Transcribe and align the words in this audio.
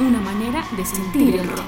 una 0.00 0.20
manera 0.20 0.64
de 0.76 0.84
sentir 0.84 1.36
el 1.36 1.48
rock. 1.48 1.60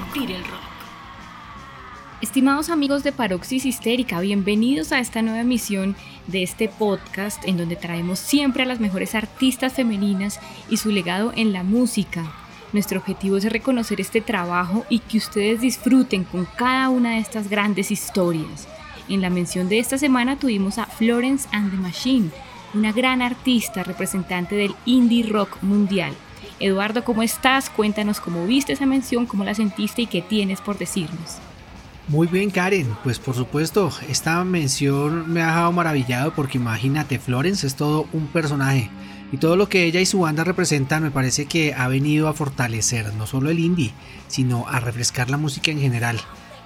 Estimados 2.19 2.69
amigos 2.69 3.03
de 3.03 3.13
Paroxis 3.13 3.65
Histérica, 3.65 4.19
bienvenidos 4.19 4.91
a 4.91 4.99
esta 4.99 5.21
nueva 5.21 5.39
emisión 5.39 5.95
de 6.27 6.43
este 6.43 6.67
podcast 6.67 7.41
en 7.47 7.55
donde 7.55 7.77
traemos 7.77 8.19
siempre 8.19 8.63
a 8.63 8.65
las 8.65 8.81
mejores 8.81 9.15
artistas 9.15 9.73
femeninas 9.73 10.41
y 10.69 10.75
su 10.75 10.91
legado 10.91 11.31
en 11.37 11.53
la 11.53 11.63
música. 11.63 12.33
Nuestro 12.73 12.99
objetivo 12.99 13.37
es 13.37 13.45
reconocer 13.45 14.01
este 14.01 14.19
trabajo 14.19 14.85
y 14.89 14.99
que 14.99 15.17
ustedes 15.17 15.61
disfruten 15.61 16.25
con 16.25 16.45
cada 16.57 16.89
una 16.89 17.11
de 17.11 17.19
estas 17.19 17.49
grandes 17.49 17.91
historias. 17.91 18.67
En 19.07 19.21
la 19.21 19.29
mención 19.29 19.69
de 19.69 19.79
esta 19.79 19.97
semana 19.97 20.37
tuvimos 20.37 20.79
a 20.79 20.85
Florence 20.85 21.47
and 21.53 21.71
the 21.71 21.77
Machine, 21.77 22.29
una 22.73 22.91
gran 22.91 23.21
artista 23.21 23.83
representante 23.83 24.55
del 24.55 24.75
indie 24.85 25.23
rock 25.23 25.61
mundial. 25.61 26.13
Eduardo, 26.59 27.03
¿cómo 27.03 27.23
estás? 27.23 27.69
Cuéntanos 27.69 28.19
cómo 28.19 28.45
viste 28.45 28.73
esa 28.73 28.85
mención, 28.85 29.25
cómo 29.25 29.43
la 29.43 29.55
sentiste 29.55 30.03
y 30.03 30.07
qué 30.07 30.21
tienes 30.21 30.61
por 30.61 30.77
decirnos. 30.77 31.37
Muy 32.07 32.27
bien, 32.27 32.49
Karen. 32.49 32.95
Pues 33.03 33.17
por 33.19 33.35
supuesto, 33.35 33.89
esta 34.09 34.43
mención 34.43 35.31
me 35.31 35.41
ha 35.41 35.47
dejado 35.47 35.71
maravillado 35.71 36.33
porque 36.33 36.57
imagínate, 36.57 37.17
Florence 37.17 37.65
es 37.65 37.75
todo 37.75 38.07
un 38.11 38.27
personaje. 38.27 38.89
Y 39.31 39.37
todo 39.37 39.55
lo 39.55 39.67
que 39.67 39.85
ella 39.85 39.99
y 39.99 40.05
su 40.05 40.19
banda 40.19 40.43
representan 40.43 41.01
me 41.01 41.11
parece 41.11 41.45
que 41.45 41.73
ha 41.73 41.87
venido 41.87 42.27
a 42.27 42.33
fortalecer 42.33 43.13
no 43.15 43.25
solo 43.25 43.49
el 43.49 43.59
indie, 43.59 43.93
sino 44.27 44.67
a 44.67 44.79
refrescar 44.79 45.29
la 45.29 45.37
música 45.37 45.71
en 45.71 45.79
general. 45.79 46.19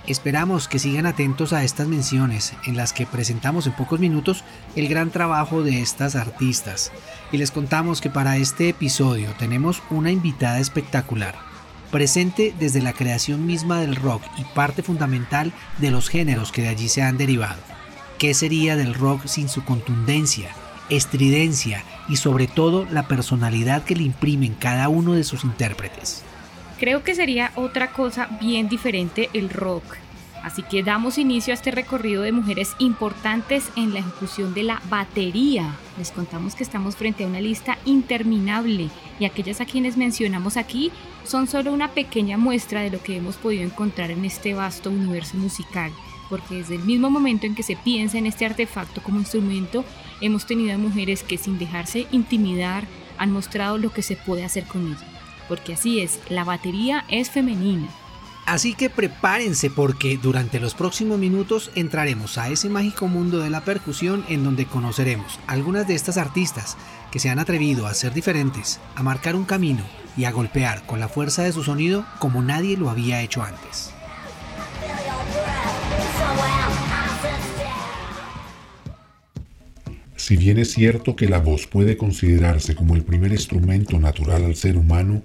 Esperamos 0.08 0.70
que 0.70 0.80
sigan 0.80 1.06
atentos 1.06 1.52
a 1.52 1.66
estas 1.66 1.88
menciones 1.88 2.54
en 2.66 2.78
las 2.78 2.94
que 2.94 3.06
presentamos 3.06 3.68
en 3.68 3.74
pocos 3.74 4.00
minutos 4.00 4.46
el 4.78 4.88
gran 4.88 5.12
trabajo 5.12 5.64
de 5.64 5.82
estas 5.82 6.16
artistas. 6.16 6.94
Y 7.34 7.38
les 7.38 7.52
contamos 7.52 8.00
que 8.00 8.10
para 8.10 8.38
este 8.38 8.70
episodio 8.70 9.30
tenemos 9.38 9.84
una 9.90 10.12
invitada 10.12 10.60
espectacular 10.60 11.36
presente 11.92 12.54
desde 12.60 12.82
la 12.82 12.94
creación 12.94 13.46
misma 13.46 13.80
del 13.80 13.96
rock 13.96 14.22
y 14.38 14.44
parte 14.56 14.84
fundamental 14.84 15.54
de 15.78 15.92
los 15.92 16.10
géneros 16.10 16.52
que 16.52 16.62
de 16.62 16.68
allí 16.70 16.90
se 16.90 17.02
han 17.02 17.18
derivado. 17.18 17.62
¿Qué 18.18 18.34
sería 18.34 18.76
del 18.76 18.94
rock 18.94 19.26
sin 19.26 19.48
su 19.50 19.64
contundencia, 19.64 20.50
estridencia 20.90 21.84
y 22.10 22.18
sobre 22.18 22.48
todo 22.48 22.86
la 22.92 23.08
personalidad 23.08 23.84
que 23.84 23.96
le 23.96 24.04
imprimen 24.04 24.54
cada 24.56 24.90
uno 24.90 25.14
de 25.14 25.24
sus 25.24 25.44
intérpretes? 25.44 26.24
Creo 26.80 27.04
que 27.04 27.16
sería 27.16 27.52
otra 27.56 27.92
cosa 27.92 28.28
bien 28.40 28.70
diferente 28.70 29.30
el 29.34 29.50
rock 29.50 29.98
Así 30.48 30.64
que 30.64 30.82
damos 30.82 31.18
inicio 31.18 31.52
a 31.52 31.56
este 31.56 31.72
recorrido 31.72 32.22
de 32.22 32.32
mujeres 32.32 32.74
importantes 32.80 33.70
en 33.76 33.94
la 33.94 34.00
ejecución 34.00 34.54
de 34.54 34.64
la 34.64 34.82
batería. 34.90 35.76
Les 35.98 36.12
contamos 36.12 36.56
que 36.56 36.64
estamos 36.64 36.96
frente 36.96 37.26
a 37.26 37.28
una 37.28 37.42
lista 37.42 37.78
interminable 37.84 38.90
y 39.20 39.26
aquellas 39.26 39.60
a 39.60 39.66
quienes 39.66 39.98
mencionamos 39.98 40.56
aquí 40.56 40.92
son 41.26 41.48
solo 41.48 41.74
una 41.74 41.90
pequeña 41.90 42.38
muestra 42.38 42.82
de 42.82 42.92
lo 42.92 43.04
que 43.04 43.18
hemos 43.18 43.36
podido 43.36 43.64
encontrar 43.64 44.10
en 44.10 44.24
este 44.24 44.54
vasto 44.54 44.90
universo 44.90 45.36
musical, 45.36 45.92
porque 46.30 46.56
desde 46.56 46.76
el 46.76 46.84
mismo 46.84 47.10
momento 47.10 47.46
en 47.46 47.54
que 47.54 47.64
se 47.64 47.76
piensa 47.76 48.18
en 48.18 48.26
este 48.26 48.46
artefacto 48.46 49.04
como 49.04 49.20
instrumento, 49.20 49.84
hemos 50.22 50.46
tenido 50.46 50.76
a 50.76 50.78
mujeres 50.78 51.24
que 51.24 51.38
sin 51.38 51.60
dejarse 51.60 52.08
intimidar 52.12 52.86
han 53.18 53.32
mostrado 53.32 53.78
lo 53.78 53.92
que 53.92 54.02
se 54.02 54.16
puede 54.16 54.46
hacer 54.46 54.64
con 54.66 54.88
ella. 54.88 55.17
Porque 55.48 55.74
así 55.74 56.02
es, 56.02 56.20
la 56.30 56.44
batería 56.44 57.06
es 57.10 57.30
femenina 57.30 57.88
Así 58.48 58.76
que 58.76 58.90
prepárense 58.90 59.70
porque 59.70 60.18
durante 60.18 60.62
los 60.62 60.74
próximos 60.74 61.20
minutos 61.20 61.70
entraremos 61.76 62.38
a 62.38 62.48
ese 62.48 62.70
mágico 62.70 63.10
mundo 63.10 63.40
de 63.40 63.50
la 63.50 63.60
percusión 63.60 64.24
en 64.30 64.46
donde 64.46 64.66
conoceremos 64.66 65.38
algunas 65.48 65.86
de 65.86 65.96
estas 65.96 66.16
artistas 66.16 66.78
que 67.12 67.20
se 67.20 67.30
han 67.30 67.40
atrevido 67.40 67.88
a 67.88 67.94
ser 67.94 68.14
diferentes, 68.14 68.80
a 68.96 69.04
marcar 69.04 69.36
un 69.36 69.44
camino 69.44 69.84
y 70.16 70.24
a 70.24 70.32
golpear 70.32 70.86
con 70.86 71.02
la 71.02 71.10
fuerza 71.10 71.44
de 71.44 71.52
su 71.52 71.62
sonido 71.62 72.06
como 72.20 72.42
nadie 72.42 72.78
lo 72.78 72.90
había 72.90 73.22
hecho 73.22 73.44
antes. 73.44 73.94
Si 80.18 80.36
bien 80.36 80.58
es 80.58 80.72
cierto 80.72 81.16
que 81.16 81.30
la 81.30 81.38
voz 81.38 81.68
puede 81.68 81.96
considerarse 81.96 82.74
como 82.76 82.96
el 82.96 83.04
primer 83.04 83.32
instrumento 83.32 84.00
natural 84.00 84.44
al 84.46 84.56
ser 84.56 84.76
humano, 84.76 85.22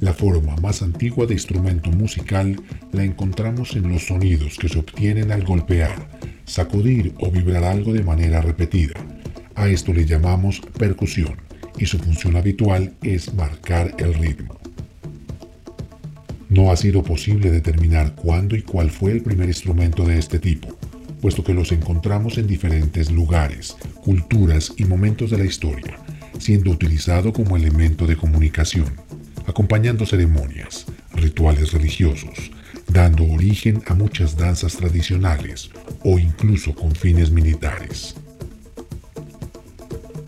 la 0.00 0.14
forma 0.14 0.54
más 0.62 0.82
antigua 0.82 1.26
de 1.26 1.34
instrumento 1.34 1.90
musical 1.90 2.56
la 2.92 3.02
encontramos 3.02 3.74
en 3.74 3.90
los 3.90 4.06
sonidos 4.06 4.56
que 4.56 4.68
se 4.68 4.78
obtienen 4.78 5.32
al 5.32 5.44
golpear, 5.44 6.08
sacudir 6.44 7.12
o 7.18 7.30
vibrar 7.30 7.64
algo 7.64 7.92
de 7.92 8.04
manera 8.04 8.40
repetida. 8.40 8.94
A 9.56 9.68
esto 9.68 9.92
le 9.92 10.06
llamamos 10.06 10.60
percusión 10.78 11.36
y 11.76 11.86
su 11.86 11.98
función 11.98 12.36
habitual 12.36 12.94
es 13.02 13.34
marcar 13.34 13.94
el 13.98 14.14
ritmo. 14.14 14.56
No 16.48 16.70
ha 16.70 16.76
sido 16.76 17.02
posible 17.02 17.50
determinar 17.50 18.14
cuándo 18.14 18.54
y 18.54 18.62
cuál 18.62 18.90
fue 18.90 19.10
el 19.10 19.22
primer 19.22 19.48
instrumento 19.48 20.04
de 20.04 20.18
este 20.18 20.38
tipo, 20.38 20.68
puesto 21.20 21.42
que 21.42 21.54
los 21.54 21.72
encontramos 21.72 22.38
en 22.38 22.46
diferentes 22.46 23.10
lugares, 23.10 23.76
culturas 24.02 24.72
y 24.76 24.84
momentos 24.84 25.30
de 25.30 25.38
la 25.38 25.44
historia, 25.44 25.98
siendo 26.38 26.70
utilizado 26.70 27.32
como 27.32 27.56
elemento 27.56 28.06
de 28.06 28.16
comunicación 28.16 29.06
acompañando 29.46 30.04
ceremonias, 30.06 30.86
rituales 31.14 31.72
religiosos, 31.72 32.50
dando 32.88 33.24
origen 33.24 33.82
a 33.86 33.94
muchas 33.94 34.36
danzas 34.36 34.76
tradicionales 34.76 35.70
o 36.04 36.18
incluso 36.18 36.74
con 36.74 36.94
fines 36.94 37.30
militares. 37.30 38.16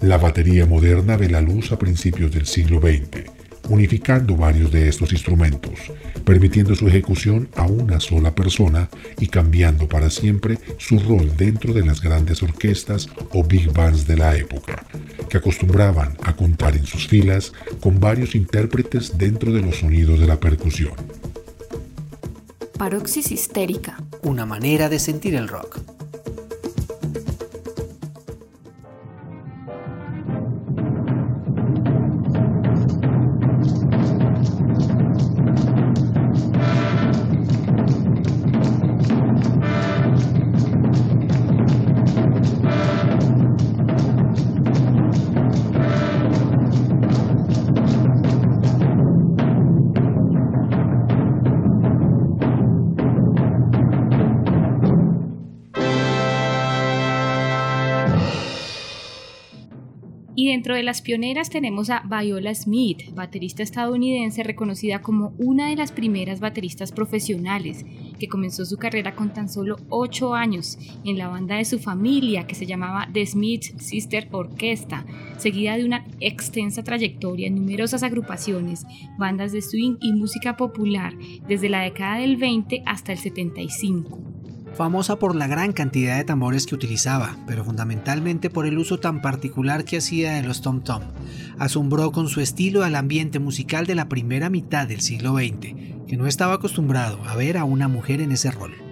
La 0.01 0.17
batería 0.17 0.65
moderna 0.67 1.17
ve 1.17 1.29
la 1.29 1.41
luz 1.41 1.73
a 1.73 1.79
principios 1.79 2.31
del 2.31 2.47
siglo 2.47 2.81
XX, 2.81 3.25
unificando 3.69 4.37
varios 4.37 4.71
de 4.71 4.89
estos 4.89 5.13
instrumentos, 5.13 5.93
permitiendo 6.25 6.75
su 6.75 6.89
ejecución 6.89 7.49
a 7.57 7.67
una 7.67 8.01
sola 8.01 8.35
persona 8.35 8.89
y 9.19 9.29
cambiando 9.29 9.89
para 9.89 10.11
siempre 10.11 10.59
su 10.79 10.99
rol 10.99 11.37
dentro 11.37 11.73
de 11.73 11.85
las 11.85 12.01
grandes 12.01 12.43
orquestas 12.43 13.09
o 13.33 13.45
big 13.45 13.73
bands 13.73 14.07
de 14.07 14.17
la 14.17 14.37
época, 14.37 14.85
que 15.29 15.39
acostumbraban 15.39 16.17
a 16.23 16.35
contar 16.35 16.77
en 16.77 16.87
sus 16.87 17.07
filas 17.07 17.53
con 17.81 18.01
varios 18.01 18.35
intérpretes 18.35 19.17
dentro 19.19 19.53
de 19.53 19.63
los 19.63 19.77
sonidos 19.77 20.21
de 20.21 20.27
la 20.27 20.41
percusión. 20.41 20.93
Paroxis 22.79 23.33
histérica. 23.33 24.01
Una 24.23 24.47
manera 24.47 24.89
de 24.89 25.01
sentir 25.01 25.35
el 25.35 25.49
rock. 25.49 25.98
Dentro 60.59 60.75
de 60.75 60.83
las 60.83 61.03
pioneras 61.03 61.51
tenemos 61.51 61.89
a 61.89 62.03
Viola 62.05 62.53
Smith, 62.53 63.15
baterista 63.15 63.63
estadounidense 63.63 64.43
reconocida 64.43 65.03
como 65.03 65.33
una 65.39 65.69
de 65.69 65.77
las 65.77 65.93
primeras 65.93 66.41
bateristas 66.41 66.91
profesionales, 66.91 67.87
que 68.19 68.27
comenzó 68.27 68.65
su 68.65 68.77
carrera 68.77 69.15
con 69.15 69.33
tan 69.33 69.49
solo 69.49 69.77
8 69.89 70.35
años 70.35 70.77
en 71.05 71.17
la 71.17 71.29
banda 71.29 71.59
de 71.59 71.65
su 71.65 71.79
familia 71.79 72.49
que 72.49 72.57
se 72.57 72.67
llamaba 72.67 73.09
The 73.13 73.25
Smith 73.25 73.79
Sister 73.79 74.27
Orchestra, 74.33 75.07
seguida 75.37 75.77
de 75.77 75.85
una 75.85 76.05
extensa 76.19 76.83
trayectoria 76.83 77.47
en 77.47 77.55
numerosas 77.55 78.03
agrupaciones, 78.03 78.85
bandas 79.17 79.53
de 79.53 79.63
swing 79.63 79.99
y 80.01 80.13
música 80.13 80.57
popular 80.57 81.15
desde 81.47 81.69
la 81.69 81.83
década 81.83 82.19
del 82.19 82.37
20 82.37 82.83
hasta 82.85 83.13
el 83.13 83.19
75 83.19 84.38
famosa 84.79 85.19
por 85.19 85.35
la 85.35 85.49
gran 85.49 85.73
cantidad 85.73 86.17
de 86.17 86.25
tambores 86.25 86.65
que 86.65 86.77
utilizaba, 86.77 87.37
pero 87.49 87.65
fundamentalmente 87.65 88.49
por 88.49 88.65
el 88.65 88.79
uso 88.79 89.01
tan 89.01 89.21
particular 89.21 89.85
que 89.85 89.97
hacía 89.97 90.35
de 90.35 90.45
los 90.45 90.63
tom-tom. 90.63 91.03
Asombró 91.59 92.13
con 92.13 92.29
su 92.29 92.41
estilo 92.41 92.85
al 92.85 92.95
ambiente 92.95 93.41
musical 93.41 93.87
de 93.87 93.97
la 93.97 94.09
primera 94.09 94.51
mitad 94.51 94.87
del 94.87 95.01
siglo 95.01 95.35
XX, 95.35 96.07
que 96.07 96.17
no 96.17 96.29
estaba 96.29 96.55
acostumbrado 96.55 97.19
a 97.25 97.35
ver 97.35 97.59
a 97.59 97.65
una 97.65 97.89
mujer 97.89 98.21
en 98.21 98.31
ese 98.31 98.53
rol. 98.53 98.88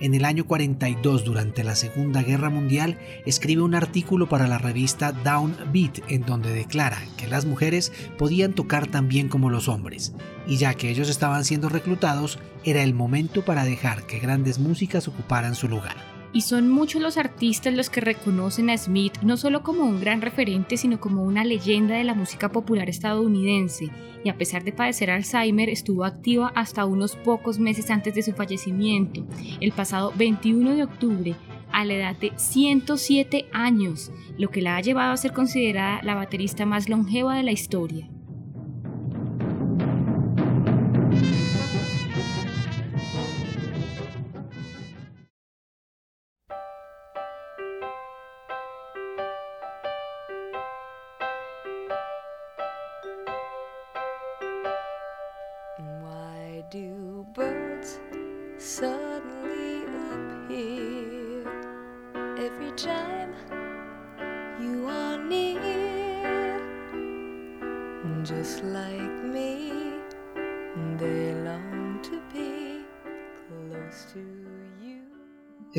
En 0.00 0.14
el 0.14 0.24
año 0.24 0.46
42, 0.46 1.24
durante 1.24 1.62
la 1.62 1.74
Segunda 1.74 2.22
Guerra 2.22 2.48
Mundial, 2.48 2.98
escribe 3.26 3.60
un 3.60 3.74
artículo 3.74 4.30
para 4.30 4.48
la 4.48 4.56
revista 4.56 5.12
Down 5.12 5.54
Beat 5.72 5.98
en 6.08 6.22
donde 6.22 6.54
declara 6.54 6.98
que 7.18 7.26
las 7.26 7.44
mujeres 7.44 7.92
podían 8.16 8.54
tocar 8.54 8.86
tan 8.86 9.08
bien 9.08 9.28
como 9.28 9.50
los 9.50 9.68
hombres, 9.68 10.14
y 10.46 10.56
ya 10.56 10.72
que 10.72 10.88
ellos 10.88 11.10
estaban 11.10 11.44
siendo 11.44 11.68
reclutados, 11.68 12.38
era 12.64 12.82
el 12.82 12.94
momento 12.94 13.44
para 13.44 13.64
dejar 13.64 14.06
que 14.06 14.20
grandes 14.20 14.58
músicas 14.58 15.06
ocuparan 15.06 15.54
su 15.54 15.68
lugar. 15.68 16.19
Y 16.32 16.42
son 16.42 16.68
muchos 16.68 17.02
los 17.02 17.16
artistas 17.16 17.74
los 17.74 17.90
que 17.90 18.00
reconocen 18.00 18.70
a 18.70 18.78
Smith 18.78 19.18
no 19.22 19.36
solo 19.36 19.62
como 19.62 19.84
un 19.84 20.00
gran 20.00 20.20
referente, 20.20 20.76
sino 20.76 21.00
como 21.00 21.24
una 21.24 21.44
leyenda 21.44 21.96
de 21.96 22.04
la 22.04 22.14
música 22.14 22.50
popular 22.50 22.88
estadounidense. 22.88 23.90
Y 24.22 24.28
a 24.28 24.38
pesar 24.38 24.62
de 24.62 24.72
padecer 24.72 25.10
Alzheimer, 25.10 25.68
estuvo 25.68 26.04
activa 26.04 26.52
hasta 26.54 26.84
unos 26.84 27.16
pocos 27.16 27.58
meses 27.58 27.90
antes 27.90 28.14
de 28.14 28.22
su 28.22 28.32
fallecimiento, 28.32 29.26
el 29.60 29.72
pasado 29.72 30.12
21 30.16 30.76
de 30.76 30.84
octubre, 30.84 31.34
a 31.72 31.84
la 31.84 31.94
edad 31.94 32.16
de 32.16 32.32
107 32.36 33.48
años, 33.52 34.12
lo 34.38 34.50
que 34.50 34.62
la 34.62 34.76
ha 34.76 34.80
llevado 34.80 35.12
a 35.12 35.16
ser 35.16 35.32
considerada 35.32 36.00
la 36.02 36.14
baterista 36.14 36.66
más 36.66 36.88
longeva 36.88 37.36
de 37.36 37.42
la 37.42 37.52
historia. 37.52 38.08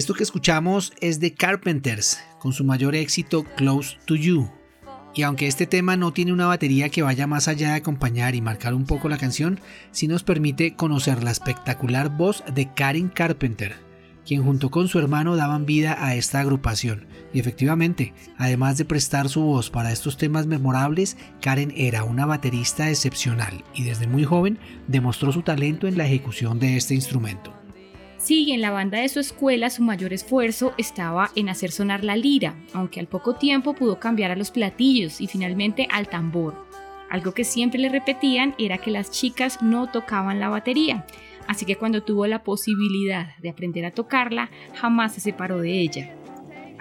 Esto 0.01 0.15
que 0.15 0.23
escuchamos 0.23 0.93
es 0.99 1.19
de 1.19 1.35
Carpenters, 1.35 2.19
con 2.39 2.53
su 2.53 2.63
mayor 2.63 2.95
éxito 2.95 3.43
Close 3.55 3.97
to 4.05 4.15
You. 4.15 4.49
Y 5.13 5.21
aunque 5.21 5.45
este 5.45 5.67
tema 5.67 5.95
no 5.95 6.11
tiene 6.11 6.33
una 6.33 6.47
batería 6.47 6.89
que 6.89 7.03
vaya 7.03 7.27
más 7.27 7.47
allá 7.47 7.69
de 7.69 7.75
acompañar 7.75 8.33
y 8.33 8.41
marcar 8.41 8.73
un 8.73 8.87
poco 8.87 9.09
la 9.09 9.19
canción, 9.19 9.59
sí 9.91 10.07
nos 10.07 10.23
permite 10.23 10.75
conocer 10.75 11.23
la 11.23 11.29
espectacular 11.29 12.09
voz 12.09 12.43
de 12.51 12.73
Karen 12.73 13.09
Carpenter, 13.09 13.75
quien 14.25 14.43
junto 14.43 14.71
con 14.71 14.87
su 14.87 14.97
hermano 14.97 15.35
daban 15.35 15.67
vida 15.67 16.03
a 16.03 16.15
esta 16.15 16.39
agrupación. 16.39 17.05
Y 17.31 17.39
efectivamente, 17.39 18.15
además 18.39 18.79
de 18.79 18.85
prestar 18.85 19.29
su 19.29 19.41
voz 19.41 19.69
para 19.69 19.91
estos 19.91 20.17
temas 20.17 20.47
memorables, 20.47 21.15
Karen 21.41 21.71
era 21.77 22.05
una 22.05 22.25
baterista 22.25 22.89
excepcional 22.89 23.63
y 23.75 23.83
desde 23.83 24.07
muy 24.07 24.23
joven 24.23 24.57
demostró 24.87 25.31
su 25.31 25.43
talento 25.43 25.87
en 25.87 25.95
la 25.95 26.07
ejecución 26.07 26.57
de 26.57 26.75
este 26.75 26.95
instrumento. 26.95 27.60
Sí, 28.21 28.51
en 28.51 28.61
la 28.61 28.69
banda 28.69 28.99
de 28.99 29.09
su 29.09 29.19
escuela 29.19 29.71
su 29.71 29.81
mayor 29.81 30.13
esfuerzo 30.13 30.75
estaba 30.77 31.31
en 31.35 31.49
hacer 31.49 31.71
sonar 31.71 32.03
la 32.03 32.15
lira, 32.15 32.55
aunque 32.71 32.99
al 32.99 33.07
poco 33.07 33.33
tiempo 33.33 33.73
pudo 33.73 33.99
cambiar 33.99 34.29
a 34.29 34.35
los 34.35 34.51
platillos 34.51 35.19
y 35.21 35.25
finalmente 35.25 35.87
al 35.89 36.07
tambor. 36.07 36.67
Algo 37.09 37.33
que 37.33 37.43
siempre 37.43 37.79
le 37.79 37.89
repetían 37.89 38.53
era 38.59 38.77
que 38.77 38.91
las 38.91 39.09
chicas 39.09 39.63
no 39.63 39.89
tocaban 39.89 40.39
la 40.39 40.49
batería, 40.49 41.07
así 41.47 41.65
que 41.65 41.77
cuando 41.77 42.03
tuvo 42.03 42.27
la 42.27 42.43
posibilidad 42.43 43.35
de 43.39 43.49
aprender 43.49 43.85
a 43.85 43.91
tocarla, 43.91 44.51
jamás 44.75 45.15
se 45.15 45.19
separó 45.19 45.59
de 45.59 45.81
ella. 45.81 46.15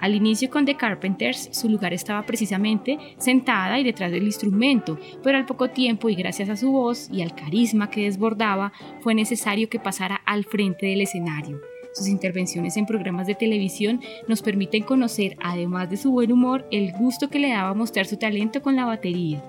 Al 0.01 0.15
inicio 0.15 0.49
con 0.49 0.65
The 0.65 0.75
Carpenters, 0.75 1.49
su 1.51 1.69
lugar 1.69 1.93
estaba 1.93 2.25
precisamente 2.25 2.97
sentada 3.19 3.79
y 3.79 3.83
detrás 3.83 4.11
del 4.11 4.23
instrumento, 4.23 4.97
pero 5.23 5.37
al 5.37 5.45
poco 5.45 5.69
tiempo 5.69 6.09
y 6.09 6.15
gracias 6.15 6.49
a 6.49 6.57
su 6.57 6.71
voz 6.71 7.07
y 7.11 7.21
al 7.21 7.35
carisma 7.35 7.91
que 7.91 8.05
desbordaba, 8.05 8.73
fue 9.01 9.13
necesario 9.13 9.69
que 9.69 9.79
pasara 9.79 10.15
al 10.25 10.43
frente 10.43 10.87
del 10.87 11.01
escenario. 11.01 11.61
Sus 11.93 12.07
intervenciones 12.07 12.77
en 12.77 12.87
programas 12.87 13.27
de 13.27 13.35
televisión 13.35 14.01
nos 14.27 14.41
permiten 14.41 14.81
conocer, 14.81 15.37
además 15.39 15.91
de 15.91 15.97
su 15.97 16.09
buen 16.09 16.31
humor, 16.31 16.67
el 16.71 16.93
gusto 16.93 17.29
que 17.29 17.37
le 17.37 17.49
daba 17.49 17.75
mostrar 17.75 18.07
su 18.07 18.17
talento 18.17 18.63
con 18.63 18.75
la 18.75 18.85
batería. 18.85 19.43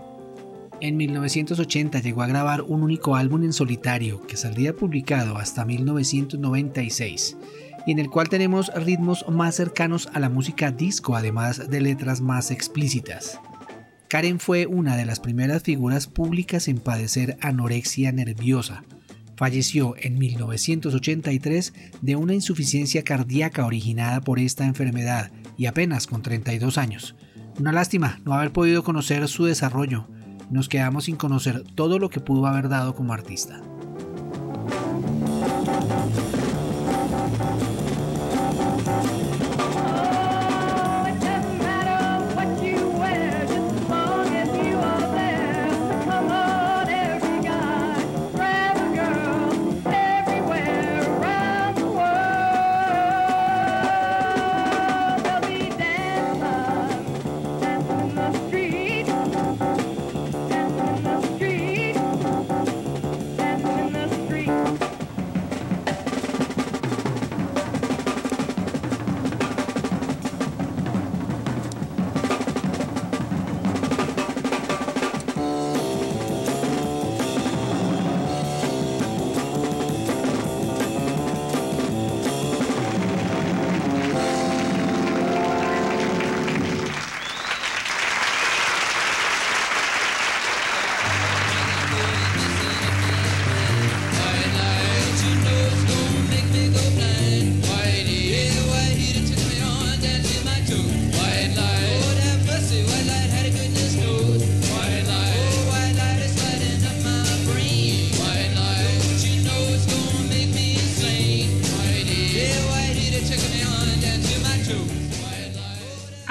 En 0.82 0.98
1980 0.98 2.00
llegó 2.00 2.20
a 2.20 2.26
grabar 2.26 2.60
un 2.60 2.82
único 2.82 3.16
álbum 3.16 3.44
en 3.44 3.54
solitario 3.54 4.20
que 4.26 4.36
saldría 4.36 4.74
publicado 4.74 5.38
hasta 5.38 5.64
1996 5.64 7.38
y 7.86 7.92
en 7.92 7.98
el 7.98 8.10
cual 8.10 8.28
tenemos 8.28 8.72
ritmos 8.74 9.24
más 9.28 9.56
cercanos 9.56 10.08
a 10.12 10.20
la 10.20 10.28
música 10.28 10.70
disco, 10.70 11.16
además 11.16 11.70
de 11.70 11.80
letras 11.80 12.20
más 12.20 12.50
explícitas. 12.50 13.40
Karen 14.08 14.40
fue 14.40 14.66
una 14.66 14.96
de 14.96 15.06
las 15.06 15.20
primeras 15.20 15.62
figuras 15.62 16.06
públicas 16.06 16.68
en 16.68 16.78
padecer 16.78 17.38
anorexia 17.40 18.12
nerviosa. 18.12 18.84
Falleció 19.36 19.94
en 19.98 20.18
1983 20.18 21.72
de 22.02 22.16
una 22.16 22.34
insuficiencia 22.34 23.04
cardíaca 23.04 23.64
originada 23.64 24.20
por 24.20 24.38
esta 24.38 24.66
enfermedad 24.66 25.30
y 25.56 25.64
apenas 25.64 26.06
con 26.06 26.22
32 26.22 26.76
años. 26.76 27.16
Una 27.58 27.72
lástima 27.72 28.20
no 28.24 28.34
haber 28.34 28.52
podido 28.52 28.84
conocer 28.84 29.26
su 29.28 29.46
desarrollo. 29.46 30.06
Nos 30.50 30.68
quedamos 30.68 31.04
sin 31.04 31.16
conocer 31.16 31.64
todo 31.74 31.98
lo 31.98 32.10
que 32.10 32.20
pudo 32.20 32.46
haber 32.46 32.68
dado 32.68 32.94
como 32.94 33.14
artista. 33.14 33.62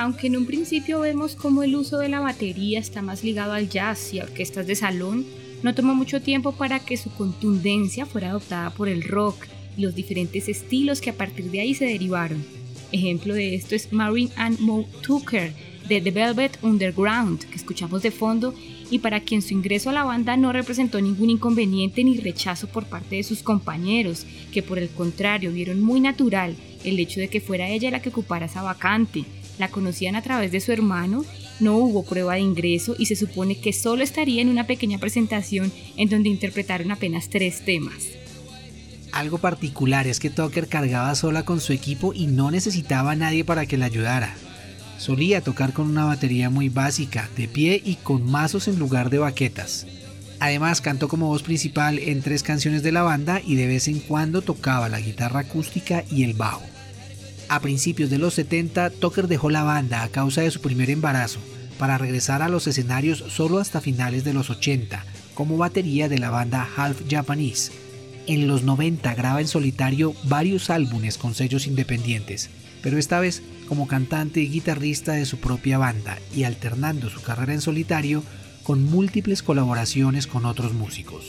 Aunque 0.02 0.26
en 0.26 0.36
un 0.36 0.48
principio 0.48 1.00
vemos 1.02 1.36
cómo 1.36 1.62
el 1.62 1.76
uso 1.76 2.00
de 2.00 2.10
la 2.10 2.20
batería 2.20 2.80
está 2.80 3.04
más 3.04 3.24
ligado 3.24 3.54
al 3.54 3.70
jazz 3.70 4.12
y 4.16 4.20
a 4.20 4.24
orquestas 4.24 4.66
de 4.66 4.74
salón, 4.74 5.28
no 5.62 5.76
tomó 5.76 5.94
mucho 5.94 6.24
tiempo 6.24 6.54
para 6.54 6.80
que 6.80 6.98
su 6.98 7.12
contundencia 7.12 8.08
fuera 8.08 8.32
adoptada 8.32 8.72
por 8.72 8.90
el 8.90 9.04
rock 9.04 9.46
y 9.78 9.82
los 9.84 9.94
diferentes 9.94 10.50
estilos 10.50 11.02
que 11.02 11.12
a 11.12 11.16
partir 11.16 11.52
de 11.52 11.60
ahí 11.60 11.76
se 11.76 11.86
derivaron. 11.86 12.44
Ejemplo 12.92 13.36
de 13.36 13.54
esto 13.54 13.76
es 13.76 13.94
Marine 13.94 14.32
and 14.38 14.60
Mo 14.60 14.88
Tucker 15.04 15.54
de 15.88 16.02
The 16.02 16.10
Velvet 16.10 16.58
Underground, 16.64 17.46
que 17.46 17.58
escuchamos 17.58 18.02
de 18.02 18.10
fondo 18.10 18.56
y 18.90 18.98
para 18.98 19.20
quien 19.20 19.44
su 19.44 19.54
ingreso 19.54 19.92
a 19.92 19.94
la 19.94 20.04
banda 20.04 20.36
no 20.36 20.52
representó 20.52 21.00
ningún 21.00 21.30
inconveniente 21.30 22.04
ni 22.04 22.18
rechazo 22.18 22.66
por 22.66 22.86
parte 22.86 23.18
de 23.18 23.24
sus 23.24 23.44
compañeros, 23.44 24.26
que 24.52 24.64
por 24.64 24.80
el 24.80 24.90
contrario 24.90 25.52
vieron 25.52 25.80
muy 25.80 26.00
natural 26.00 26.56
el 26.84 26.98
hecho 26.98 27.20
de 27.20 27.28
que 27.28 27.40
fuera 27.40 27.70
ella 27.70 27.92
la 27.92 28.02
que 28.02 28.10
ocupara 28.10 28.48
esa 28.48 28.64
vacante 28.64 29.26
la 29.58 29.70
conocían 29.70 30.16
a 30.16 30.22
través 30.22 30.52
de 30.52 30.60
su 30.60 30.72
hermano, 30.72 31.26
no 31.60 31.78
hubo 31.78 32.04
prueba 32.04 32.36
de 32.36 32.42
ingreso 32.42 32.96
y 32.98 33.06
se 33.06 33.16
supone 33.16 33.60
que 33.60 33.74
solo 33.74 34.04
estaría 34.04 34.42
en 34.42 34.50
una 34.50 34.68
pequeña 34.68 34.98
presentación 34.98 35.72
en 35.98 36.10
donde 36.10 36.30
interpretaron 36.30 36.92
apenas 36.92 37.30
tres 37.30 37.64
temas. 37.64 38.08
Algo 39.12 39.38
particular 39.38 40.08
es 40.08 40.20
que 40.20 40.30
Tucker 40.30 40.68
cargaba 40.68 41.14
sola 41.16 41.44
con 41.44 41.60
su 41.60 41.74
equipo 41.74 42.14
y 42.14 42.28
no 42.28 42.50
necesitaba 42.50 43.12
a 43.12 43.16
nadie 43.16 43.44
para 43.44 43.66
que 43.66 43.78
la 43.78 43.86
ayudara. 43.86 44.36
Solía 44.98 45.42
tocar 45.42 45.74
con 45.74 45.88
una 45.88 46.06
batería 46.06 46.50
muy 46.50 46.70
básica, 46.70 47.30
de 47.36 47.48
pie 47.48 47.82
y 47.84 47.96
con 47.96 48.30
mazos 48.30 48.68
en 48.68 48.80
lugar 48.80 49.10
de 49.10 49.18
baquetas. 49.18 49.86
Además 50.40 50.82
cantó 50.82 51.08
como 51.08 51.28
voz 51.28 51.44
principal 51.44 52.00
en 52.00 52.22
tres 52.22 52.42
canciones 52.42 52.84
de 52.84 52.92
la 52.92 53.04
banda 53.04 53.42
y 53.46 53.56
de 53.56 53.68
vez 53.68 53.88
en 53.88 54.00
cuando 54.00 54.42
tocaba 54.42 54.90
la 54.90 55.00
guitarra 55.00 55.42
acústica 55.42 56.04
y 56.10 56.24
el 56.24 56.34
bajo. 56.34 56.71
A 57.52 57.60
principios 57.60 58.10
de 58.10 58.18
los 58.18 58.36
70, 58.36 58.92
Tucker 58.92 59.28
dejó 59.28 59.50
la 59.50 59.64
banda 59.64 60.04
a 60.04 60.08
causa 60.08 60.40
de 60.40 60.52
su 60.52 60.62
primer 60.62 60.90
embarazo, 60.90 61.42
para 61.78 61.98
regresar 61.98 62.42
a 62.42 62.48
los 62.48 62.66
escenarios 62.66 63.26
solo 63.28 63.58
hasta 63.58 63.82
finales 63.82 64.24
de 64.24 64.34
los 64.34 64.50
80, 64.50 65.04
como 65.34 65.58
batería 65.58 66.08
de 66.08 66.18
la 66.18 66.30
banda 66.30 66.66
Half 66.78 67.02
Japanese. 67.10 67.74
En 68.26 68.48
los 68.48 68.64
90 68.64 69.14
graba 69.16 69.42
en 69.42 69.50
solitario 69.50 70.16
varios 70.24 70.70
álbumes 70.70 71.18
con 71.18 71.36
sellos 71.36 71.68
independientes, 71.68 72.50
pero 72.82 72.98
esta 72.98 73.20
vez 73.20 73.44
como 73.68 73.86
cantante 73.86 74.40
y 74.40 74.48
guitarrista 74.48 75.12
de 75.12 75.26
su 75.26 75.38
propia 75.38 75.78
banda 75.78 76.20
y 76.34 76.46
alternando 76.46 77.10
su 77.10 77.22
carrera 77.22 77.54
en 77.54 77.60
solitario 77.60 78.24
con 78.64 78.82
múltiples 78.82 79.44
colaboraciones 79.44 80.26
con 80.26 80.46
otros 80.46 80.72
músicos. 80.72 81.26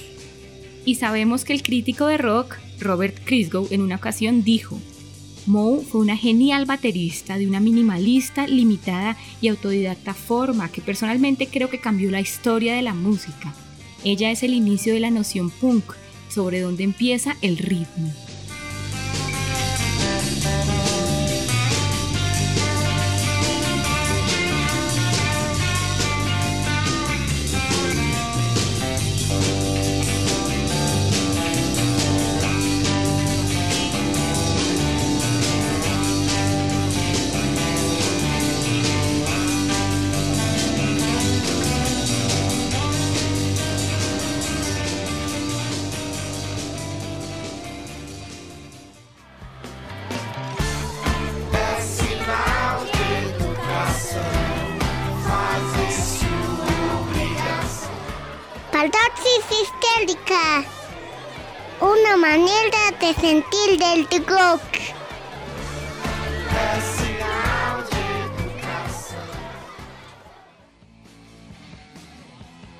Y 0.84 0.94
sabemos 0.94 1.44
que 1.44 1.52
el 1.52 1.64
crítico 1.64 2.06
de 2.06 2.18
rock, 2.18 2.58
Robert 2.78 3.16
Christgau, 3.24 3.66
en 3.72 3.80
una 3.80 3.96
ocasión 3.96 4.44
dijo, 4.44 4.80
Moe 5.46 5.82
fue 5.82 6.00
una 6.00 6.16
genial 6.16 6.66
baterista 6.66 7.36
de 7.36 7.48
una 7.48 7.60
minimalista, 7.60 8.46
limitada 8.46 9.16
y 9.40 9.48
autodidacta 9.48 10.14
forma 10.14 10.70
que 10.70 10.80
personalmente 10.80 11.48
creo 11.48 11.68
que 11.68 11.80
cambió 11.80 12.10
la 12.10 12.20
historia 12.20 12.74
de 12.74 12.82
la 12.82 12.94
música. 12.94 13.52
Ella 14.04 14.30
es 14.30 14.42
el 14.42 14.54
inicio 14.54 14.94
de 14.94 15.00
la 15.00 15.10
noción 15.10 15.50
punk, 15.50 15.84
sobre 16.28 16.60
donde 16.60 16.84
empieza 16.84 17.36
el 17.42 17.58
ritmo. 17.58 18.12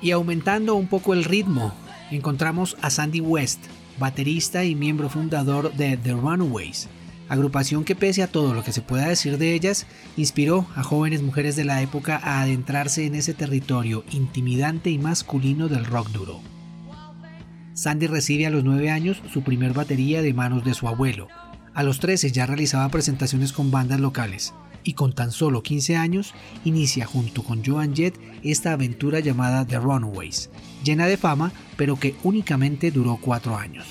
Y 0.03 0.11
aumentando 0.11 0.75
un 0.75 0.87
poco 0.87 1.13
el 1.13 1.23
ritmo, 1.23 1.73
encontramos 2.11 2.75
a 2.81 2.89
Sandy 2.89 3.21
West, 3.21 3.63
baterista 3.97 4.65
y 4.65 4.75
miembro 4.75 5.09
fundador 5.09 5.73
de 5.73 5.95
The 5.95 6.11
Runaways, 6.11 6.89
agrupación 7.29 7.85
que 7.85 7.95
pese 7.95 8.21
a 8.21 8.27
todo 8.27 8.53
lo 8.53 8.65
que 8.65 8.73
se 8.73 8.81
pueda 8.81 9.07
decir 9.07 9.37
de 9.37 9.53
ellas, 9.53 9.87
inspiró 10.17 10.67
a 10.75 10.83
jóvenes 10.83 11.21
mujeres 11.21 11.55
de 11.55 11.63
la 11.63 11.81
época 11.81 12.19
a 12.21 12.41
adentrarse 12.41 13.05
en 13.05 13.15
ese 13.15 13.33
territorio 13.33 14.03
intimidante 14.11 14.89
y 14.89 14.97
masculino 14.97 15.69
del 15.69 15.85
rock 15.85 16.09
duro. 16.09 16.41
Sandy 17.73 18.07
recibe 18.07 18.45
a 18.45 18.49
los 18.49 18.65
9 18.65 18.91
años 18.91 19.23
su 19.31 19.41
primer 19.41 19.71
batería 19.71 20.21
de 20.21 20.33
manos 20.33 20.65
de 20.65 20.73
su 20.73 20.89
abuelo. 20.89 21.29
A 21.73 21.81
los 21.81 22.01
13 22.01 22.29
ya 22.33 22.45
realizaba 22.45 22.89
presentaciones 22.89 23.53
con 23.53 23.71
bandas 23.71 24.01
locales 24.01 24.53
y 24.83 24.93
con 24.93 25.13
tan 25.13 25.31
solo 25.31 25.63
15 25.63 25.95
años 25.95 26.33
inicia 26.65 27.05
junto 27.05 27.43
con 27.43 27.63
Joan 27.63 27.95
Jett 27.95 28.19
esta 28.43 28.73
aventura 28.73 29.19
llamada 29.19 29.65
The 29.65 29.79
Runaways, 29.79 30.49
llena 30.83 31.07
de 31.07 31.17
fama 31.17 31.51
pero 31.77 31.97
que 31.97 32.15
únicamente 32.23 32.91
duró 32.91 33.17
4 33.21 33.55
años. 33.55 33.85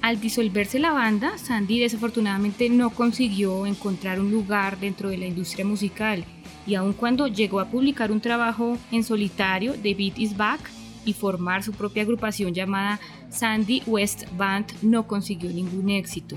Al 0.00 0.20
disolverse 0.20 0.78
la 0.78 0.92
banda, 0.92 1.36
Sandy 1.38 1.80
desafortunadamente 1.80 2.70
no 2.70 2.90
consiguió 2.90 3.66
encontrar 3.66 4.20
un 4.20 4.30
lugar 4.30 4.78
dentro 4.78 5.08
de 5.08 5.18
la 5.18 5.26
industria 5.26 5.64
musical 5.64 6.24
y 6.66 6.74
aun 6.74 6.92
cuando 6.92 7.26
llegó 7.26 7.60
a 7.60 7.70
publicar 7.70 8.12
un 8.12 8.20
trabajo 8.20 8.76
en 8.92 9.02
solitario, 9.02 9.74
The 9.74 9.94
Beat 9.94 10.18
Is 10.18 10.36
Back, 10.36 10.60
y 11.04 11.14
formar 11.14 11.62
su 11.62 11.72
propia 11.72 12.02
agrupación 12.02 12.52
llamada 12.52 13.00
Sandy 13.30 13.82
West 13.86 14.24
Band 14.36 14.66
no 14.82 15.06
consiguió 15.06 15.50
ningún 15.50 15.88
éxito. 15.88 16.36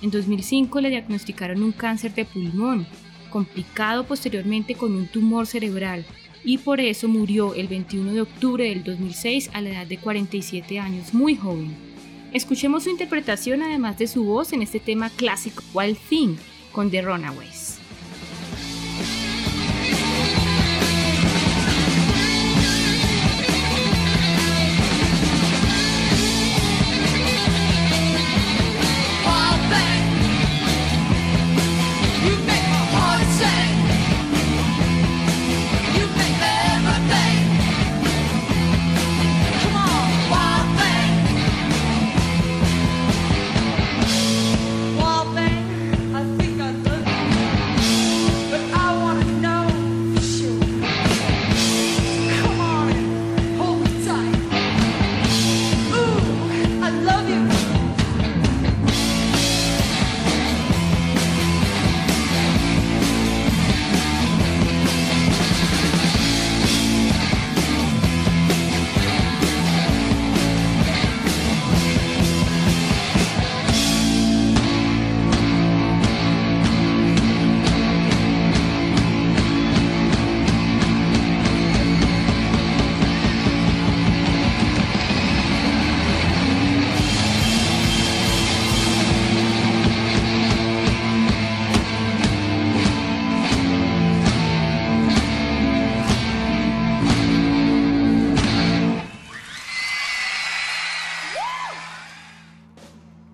En 0.00 0.10
2005 0.10 0.80
le 0.80 0.90
diagnosticaron 0.90 1.62
un 1.62 1.72
cáncer 1.72 2.14
de 2.14 2.24
pulmón, 2.24 2.86
complicado 3.30 4.04
posteriormente 4.04 4.74
con 4.74 4.94
un 4.94 5.06
tumor 5.06 5.46
cerebral, 5.46 6.04
y 6.44 6.58
por 6.58 6.80
eso 6.80 7.08
murió 7.08 7.54
el 7.54 7.68
21 7.68 8.12
de 8.12 8.20
octubre 8.20 8.68
del 8.68 8.84
2006 8.84 9.50
a 9.52 9.60
la 9.60 9.70
edad 9.70 9.86
de 9.86 9.98
47 9.98 10.78
años, 10.78 11.12
muy 11.12 11.36
joven. 11.36 11.74
Escuchemos 12.32 12.84
su 12.84 12.90
interpretación 12.90 13.62
además 13.62 13.98
de 13.98 14.06
su 14.06 14.24
voz 14.24 14.52
en 14.52 14.62
este 14.62 14.80
tema 14.80 15.10
clásico 15.10 15.62
Wild 15.74 15.98
Thing 16.08 16.36
con 16.72 16.90
The 16.90 17.02
Runaways. 17.02 17.67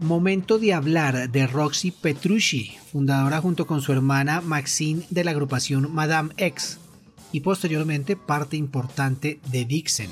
Momento 0.04 0.58
de 0.58 0.72
hablar 0.72 1.30
de 1.30 1.46
Roxy 1.46 1.90
Petrucci, 1.90 2.76
fundadora 2.92 3.40
junto 3.40 3.66
con 3.66 3.80
su 3.80 3.92
hermana 3.92 4.40
Maxine 4.40 5.04
de 5.10 5.24
la 5.24 5.32
agrupación 5.32 5.92
Madame 5.92 6.32
X 6.36 6.78
y 7.32 7.40
posteriormente 7.40 8.16
parte 8.16 8.56
importante 8.56 9.40
de 9.50 9.64
Dixon. 9.64 10.06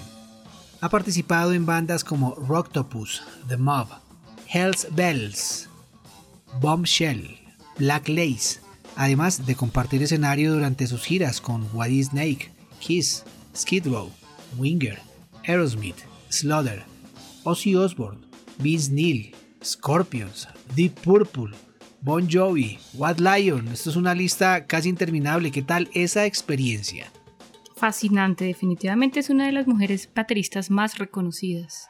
Ha 0.80 0.88
participado 0.88 1.52
en 1.52 1.66
bandas 1.66 2.02
como 2.02 2.34
Rocktopus, 2.34 3.22
The 3.48 3.56
Mob, 3.56 3.88
Hells 4.48 4.88
Bells, 4.90 5.68
Bombshell, 6.60 7.38
Black 7.78 8.08
Lace, 8.08 8.60
además 8.96 9.46
de 9.46 9.54
compartir 9.54 10.02
escenario 10.02 10.52
durante 10.52 10.86
sus 10.86 11.04
giras 11.04 11.40
con 11.40 11.68
Waddy 11.72 12.02
Snake, 12.02 12.50
Kiss, 12.80 13.24
Skid 13.56 13.86
Row, 13.86 14.10
Winger, 14.58 14.98
Aerosmith, 15.46 15.98
Slaughter, 16.28 16.82
Ozzy 17.44 17.76
Osbourne, 17.76 18.20
Vince 18.58 18.90
Neil, 18.90 19.34
Scorpions, 19.64 20.48
Deep 20.74 21.00
Purple, 21.00 21.52
Bon 22.00 22.28
Jovi, 22.28 22.78
What 22.94 23.18
Lion. 23.18 23.68
Esto 23.68 23.90
es 23.90 23.96
una 23.96 24.14
lista 24.14 24.66
casi 24.66 24.88
interminable. 24.88 25.50
¿Qué 25.50 25.62
tal 25.62 25.88
esa 25.94 26.26
experiencia? 26.26 27.10
Fascinante, 27.76 28.44
definitivamente 28.44 29.20
es 29.20 29.30
una 29.30 29.46
de 29.46 29.52
las 29.52 29.66
mujeres 29.66 30.08
bateristas 30.14 30.70
más 30.70 30.98
reconocidas. 30.98 31.88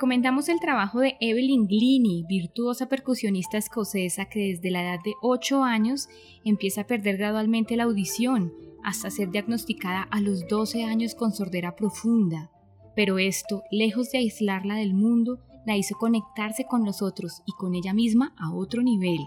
Recomendamos 0.00 0.48
el 0.48 0.60
trabajo 0.60 1.00
de 1.00 1.18
Evelyn 1.20 1.66
Glini, 1.66 2.24
virtuosa 2.26 2.88
percusionista 2.88 3.58
escocesa 3.58 4.30
que 4.30 4.48
desde 4.48 4.70
la 4.70 4.82
edad 4.82 4.98
de 5.04 5.12
8 5.20 5.62
años 5.62 6.08
empieza 6.42 6.80
a 6.80 6.86
perder 6.86 7.18
gradualmente 7.18 7.76
la 7.76 7.82
audición 7.84 8.50
hasta 8.82 9.10
ser 9.10 9.30
diagnosticada 9.30 10.04
a 10.04 10.22
los 10.22 10.48
12 10.48 10.84
años 10.84 11.14
con 11.14 11.34
sordera 11.34 11.76
profunda. 11.76 12.50
Pero 12.96 13.18
esto, 13.18 13.62
lejos 13.70 14.10
de 14.10 14.20
aislarla 14.20 14.76
del 14.76 14.94
mundo, 14.94 15.40
la 15.66 15.76
hizo 15.76 15.96
conectarse 15.96 16.64
con 16.64 16.86
los 16.86 17.02
otros 17.02 17.42
y 17.44 17.52
con 17.52 17.74
ella 17.74 17.92
misma 17.92 18.34
a 18.38 18.54
otro 18.54 18.80
nivel. 18.80 19.18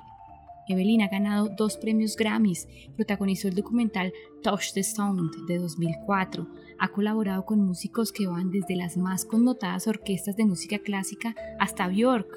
Evelyn 0.67 1.01
ha 1.01 1.07
ganado 1.07 1.49
dos 1.49 1.77
premios 1.77 2.15
Grammys, 2.15 2.67
protagonizó 2.95 3.47
el 3.47 3.55
documental 3.55 4.13
Touch 4.41 4.73
the 4.73 4.83
Sound 4.83 5.45
de 5.45 5.57
2004, 5.57 6.47
ha 6.79 6.87
colaborado 6.89 7.45
con 7.45 7.59
músicos 7.59 8.11
que 8.11 8.27
van 8.27 8.51
desde 8.51 8.75
las 8.75 8.97
más 8.97 9.25
connotadas 9.25 9.87
orquestas 9.87 10.37
de 10.37 10.45
música 10.45 10.79
clásica 10.79 11.35
hasta 11.59 11.87
Björk. 11.87 12.27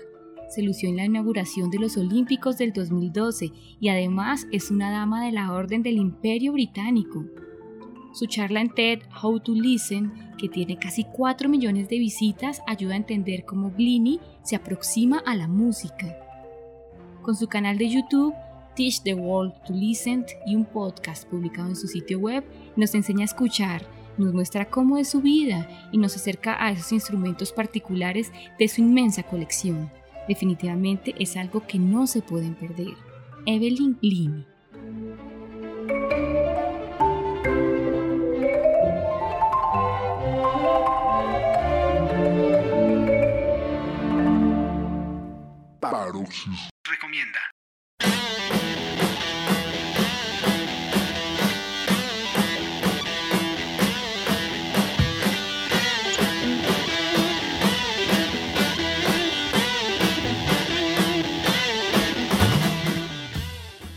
Se 0.49 0.63
lució 0.63 0.89
en 0.89 0.97
la 0.97 1.05
inauguración 1.05 1.71
de 1.71 1.79
los 1.79 1.97
Olímpicos 1.97 2.57
del 2.59 2.73
2012 2.73 3.51
y 3.81 3.89
además 3.89 4.47
es 4.53 4.71
una 4.71 4.91
dama 4.91 5.25
de 5.25 5.33
la 5.33 5.53
Orden 5.53 5.83
del 5.83 5.97
Imperio 5.97 6.53
Británico. 6.53 7.25
Su 8.13 8.27
charla 8.27 8.61
en 8.61 8.71
TED 8.71 9.01
How 9.23 9.41
to 9.41 9.53
Listen, 9.53 10.13
que 10.39 10.49
tiene 10.49 10.79
casi 10.79 11.05
4 11.05 11.49
millones 11.49 11.89
de 11.89 11.99
visitas, 11.99 12.63
ayuda 12.67 12.95
a 12.95 12.99
entender 12.99 13.45
cómo 13.45 13.73
Glini 13.73 14.21
se 14.43 14.57
aproxima 14.57 15.19
a 15.19 15.35
la 15.35 15.49
música 15.49 16.26
con 17.27 17.35
su 17.35 17.49
canal 17.49 17.77
de 17.77 17.89
YouTube 17.89 18.33
Teach 18.77 19.03
the 19.03 19.15
World 19.15 19.53
to 19.67 19.73
Listen 19.73 20.25
y 20.47 20.55
un 20.55 20.65
podcast 20.65 21.29
publicado 21.29 21.69
en 21.69 21.77
su 21.77 21.89
sitio 21.89 22.21
web, 22.21 22.45
nos 22.77 22.95
enseña 22.95 23.23
a 23.23 23.25
escuchar, 23.25 23.83
nos 24.17 24.33
muestra 24.33 24.71
cómo 24.71 24.97
es 24.97 25.09
su 25.09 25.21
vida 25.21 25.69
y 25.91 25.99
nos 25.99 26.15
acerca 26.15 26.63
a 26.65 26.71
esos 26.71 26.93
instrumentos 26.93 27.53
particulares 27.53 28.31
de 28.61 28.69
su 28.69 28.83
inmensa 28.83 29.25
colección. 29.25 29.91
Definitivamente 30.29 31.15
es 31.19 31.37
algo 31.37 31.67
que 31.67 31.81
no 31.81 32.07
se 32.07 32.23
pueden 32.23 32.55
perder. 32.55 32.95
Evelyn 33.45 33.99
Lini. 34.01 34.47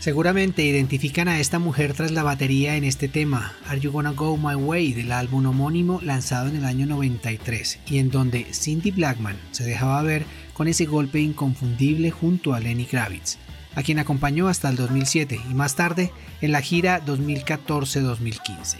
Seguramente 0.00 0.62
identifican 0.62 1.28
a 1.28 1.40
esta 1.40 1.58
mujer 1.58 1.92
tras 1.92 2.10
la 2.10 2.22
batería 2.22 2.76
en 2.76 2.84
este 2.84 3.06
tema, 3.06 3.52
Are 3.66 3.78
You 3.78 3.92
Gonna 3.92 4.12
Go 4.12 4.36
My 4.38 4.54
Way, 4.54 4.94
del 4.94 5.12
álbum 5.12 5.44
homónimo 5.44 6.00
lanzado 6.02 6.48
en 6.48 6.56
el 6.56 6.64
año 6.64 6.86
93, 6.86 7.80
y 7.86 7.98
en 7.98 8.10
donde 8.10 8.46
Cindy 8.54 8.92
Blackman 8.92 9.36
se 9.50 9.64
dejaba 9.64 10.00
ver 10.02 10.24
con 10.60 10.68
ese 10.68 10.84
golpe 10.84 11.18
inconfundible 11.18 12.10
junto 12.10 12.52
a 12.52 12.60
Lenny 12.60 12.84
Kravitz, 12.84 13.38
a 13.76 13.82
quien 13.82 13.98
acompañó 13.98 14.46
hasta 14.46 14.68
el 14.68 14.76
2007 14.76 15.40
y 15.50 15.54
más 15.54 15.74
tarde 15.74 16.12
en 16.42 16.52
la 16.52 16.60
gira 16.60 17.02
2014-2015. 17.06 18.76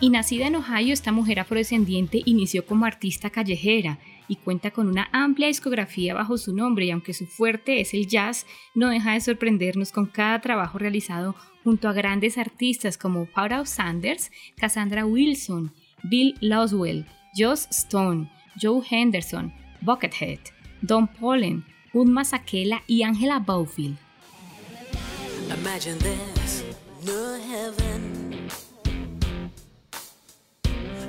Y 0.00 0.10
nacida 0.10 0.48
en 0.48 0.56
Ohio, 0.56 0.92
esta 0.92 1.12
mujer 1.12 1.38
afrodescendiente 1.38 2.20
inició 2.24 2.66
como 2.66 2.84
artista 2.84 3.30
callejera 3.30 4.00
y 4.26 4.34
cuenta 4.34 4.72
con 4.72 4.88
una 4.88 5.08
amplia 5.12 5.46
discografía 5.46 6.14
bajo 6.14 6.36
su 6.36 6.52
nombre 6.52 6.86
y 6.86 6.90
aunque 6.90 7.14
su 7.14 7.26
fuerte 7.26 7.80
es 7.80 7.94
el 7.94 8.08
jazz, 8.08 8.44
no 8.74 8.88
deja 8.88 9.12
de 9.12 9.20
sorprendernos 9.20 9.92
con 9.92 10.06
cada 10.06 10.40
trabajo 10.40 10.78
realizado 10.78 11.36
junto 11.62 11.88
a 11.88 11.92
grandes 11.92 12.38
artistas 12.38 12.98
como 12.98 13.26
Paula 13.26 13.64
Sanders, 13.66 14.32
Cassandra 14.56 15.06
Wilson, 15.06 15.72
Bill 16.02 16.34
Loswell, 16.40 17.06
Joss 17.36 17.68
Stone, 17.70 18.28
Joe 18.60 18.82
Henderson, 18.90 19.54
Buckethead, 19.80 20.40
Don 20.82 21.06
Pollen, 21.06 21.64
Udma 21.92 22.24
Sakela 22.24 22.82
y 22.86 23.02
Angela 23.02 23.38
Bowfield. 23.40 23.96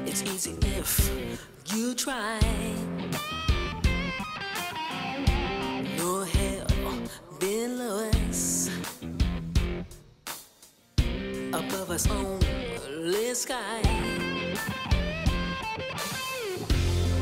It's 0.05 0.23
easy 0.23 0.55
if 0.61 1.11
you 1.73 1.93
try. 1.93 2.39
No 5.97 6.23
hell 6.23 6.67
below 7.39 8.09
us, 8.27 8.69
above 11.53 11.91
us 11.91 12.07
only 12.09 13.33
sky. 13.35 13.81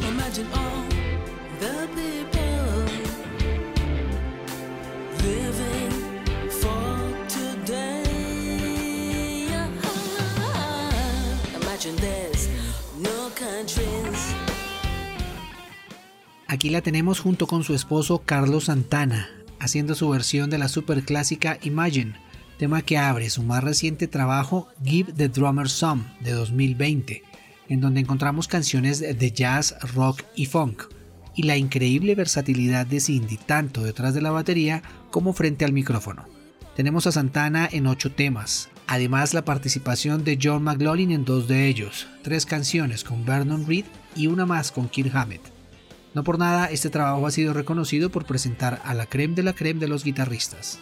Imagine 0.08 0.48
all 0.54 0.86
the 1.60 1.88
people 1.96 2.37
Aquí 16.58 16.72
la 16.72 16.82
tenemos 16.82 17.20
junto 17.20 17.46
con 17.46 17.64
su 17.64 17.76
esposo 17.76 18.24
Carlos 18.26 18.66
Santana, 18.66 19.30
haciendo 19.60 19.94
su 19.94 20.10
versión 20.10 20.50
de 20.50 20.58
la 20.58 20.70
superclásica 20.70 21.60
Imagine, 21.62 22.16
tema 22.58 22.82
que 22.82 22.98
abre 22.98 23.30
su 23.30 23.44
más 23.44 23.64
reciente 23.64 24.08
trabajo 24.08 24.68
Give 24.84 25.14
the 25.14 25.30
Drummer 25.30 25.70
Some 25.70 26.06
de 26.22 26.32
2020, 26.32 27.22
en 27.70 27.80
donde 27.80 28.00
encontramos 28.00 28.48
canciones 28.48 29.00
de 29.02 29.32
jazz, 29.32 29.76
rock 29.94 30.24
y 30.36 30.48
funk, 30.48 30.86
y 31.38 31.44
la 31.44 31.56
increíble 31.56 32.16
versatilidad 32.16 32.86
de 32.86 33.00
Cindy 33.00 33.38
tanto 33.38 33.84
detrás 33.84 34.14
de 34.14 34.22
la 34.22 34.32
batería 34.32 34.82
como 35.12 35.32
frente 35.32 35.64
al 35.64 35.72
micrófono. 35.72 36.26
Tenemos 36.76 37.08
a 37.08 37.12
Santana 37.12 37.70
en 37.72 37.88
ocho 37.88 38.12
temas, 38.12 38.70
además 38.88 39.34
la 39.34 39.46
participación 39.46 40.24
de 40.24 40.38
John 40.42 40.64
McLaughlin 40.64 41.12
en 41.12 41.26
dos 41.26 41.48
de 41.48 41.68
ellos, 41.68 42.08
tres 42.24 42.46
canciones 42.46 43.04
con 43.04 43.24
Vernon 43.24 43.66
Reed 43.66 43.86
y 44.16 44.28
una 44.28 44.46
más 44.46 44.72
con 44.72 44.90
Kirk 44.90 45.16
Hammett. 45.16 45.42
No 46.14 46.24
por 46.24 46.40
nada, 46.40 46.66
este 46.72 46.90
trabajo 46.90 47.28
ha 47.28 47.32
sido 47.32 47.54
reconocido 47.54 48.10
por 48.10 48.26
presentar 48.26 48.82
a 48.84 48.96
la 48.96 49.06
creme 49.06 49.36
de 49.36 49.44
la 49.44 49.54
creme 49.54 49.80
de 49.80 49.88
los 49.88 50.04
guitarristas. 50.04 50.80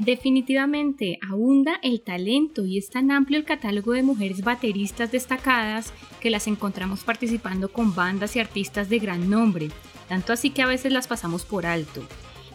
Definitivamente 0.00 1.18
abunda 1.20 1.78
el 1.82 2.00
talento 2.00 2.64
y 2.64 2.78
es 2.78 2.88
tan 2.88 3.10
amplio 3.10 3.38
el 3.38 3.44
catálogo 3.44 3.92
de 3.92 4.02
mujeres 4.02 4.42
bateristas 4.42 5.12
destacadas 5.12 5.92
que 6.20 6.30
las 6.30 6.46
encontramos 6.46 7.04
participando 7.04 7.70
con 7.70 7.94
bandas 7.94 8.34
y 8.34 8.40
artistas 8.40 8.88
de 8.88 8.98
gran 8.98 9.28
nombre, 9.28 9.68
tanto 10.08 10.32
así 10.32 10.50
que 10.50 10.62
a 10.62 10.66
veces 10.66 10.90
las 10.90 11.06
pasamos 11.06 11.44
por 11.44 11.66
alto. 11.66 12.02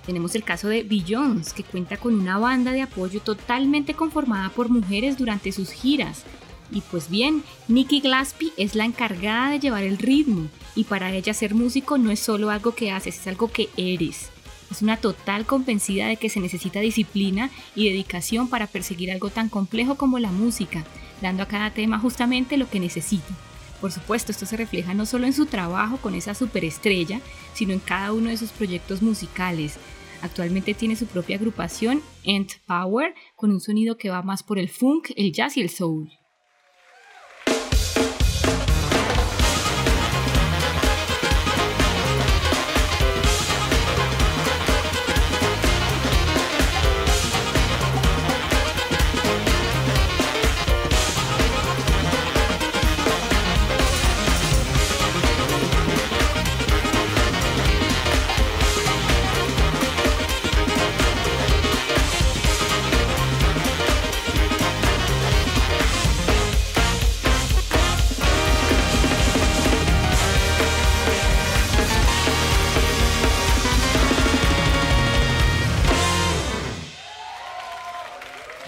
Tenemos 0.06 0.34
el 0.36 0.44
caso 0.44 0.68
de 0.68 1.04
Jones, 1.08 1.54
que 1.54 1.64
cuenta 1.64 1.98
con 1.98 2.20
una 2.20 2.40
banda 2.40 2.72
de 2.72 2.82
apoyo 2.82 3.22
totalmente 3.22 3.94
conformada 3.94 4.50
por 4.50 4.70
mujeres 4.70 5.18
durante 5.18 5.52
sus 5.52 5.72
giras. 5.72 6.24
Y 6.72 6.82
pues 6.82 7.10
bien, 7.10 7.44
Nikki 7.68 8.02
Glaspie 8.02 8.54
es 8.58 8.74
la 8.74 8.86
encargada 8.86 9.52
de 9.52 9.60
llevar 9.60 9.84
el 9.84 10.00
ritmo, 10.00 10.50
y 10.76 10.84
para 10.84 11.14
ella 11.14 11.34
ser 11.34 11.56
músico 11.56 11.98
no 11.98 12.12
es 12.12 12.20
solo 12.20 12.50
algo 12.50 12.76
que 12.76 12.92
haces, 12.92 13.20
es 13.20 13.28
algo 13.28 13.52
que 13.52 13.70
eres. 13.78 14.30
Es 14.72 14.82
una 14.82 14.98
total 14.98 15.46
convencida 15.46 16.08
de 16.08 16.18
que 16.18 16.30
se 16.30 16.40
necesita 16.40 16.80
disciplina 16.80 17.50
y 17.76 17.88
dedicación 17.88 18.50
para 18.50 18.68
perseguir 18.68 19.12
algo 19.12 19.30
tan 19.30 19.50
complejo 19.50 19.96
como 19.96 20.20
la 20.20 20.32
música, 20.32 20.84
dando 21.22 21.44
a 21.44 21.48
cada 21.48 21.72
tema 21.72 22.00
justamente 22.00 22.58
lo 22.58 22.70
que 22.70 22.80
necesita. 22.80 23.34
Por 23.80 23.92
supuesto, 23.92 24.32
esto 24.32 24.46
se 24.46 24.58
refleja 24.58 24.94
no 24.94 25.06
solo 25.06 25.28
en 25.28 25.34
su 25.34 25.46
trabajo 25.46 25.98
con 25.98 26.16
esa 26.16 26.34
superestrella, 26.34 27.22
sino 27.54 27.74
en 27.74 27.80
cada 27.80 28.14
uno 28.14 28.30
de 28.30 28.38
sus 28.38 28.52
proyectos 28.52 29.02
musicales. 29.02 29.78
Actualmente 30.22 30.74
tiene 30.74 30.96
su 30.96 31.06
propia 31.06 31.36
agrupación, 31.36 32.02
Ent 32.24 32.54
Power, 32.66 33.14
con 33.36 33.52
un 33.52 33.60
sonido 33.60 33.98
que 33.98 34.10
va 34.10 34.24
más 34.24 34.42
por 34.42 34.58
el 34.58 34.70
funk, 34.70 35.12
el 35.16 35.32
jazz 35.32 35.58
y 35.58 35.62
el 35.62 35.70
soul. 35.70 36.10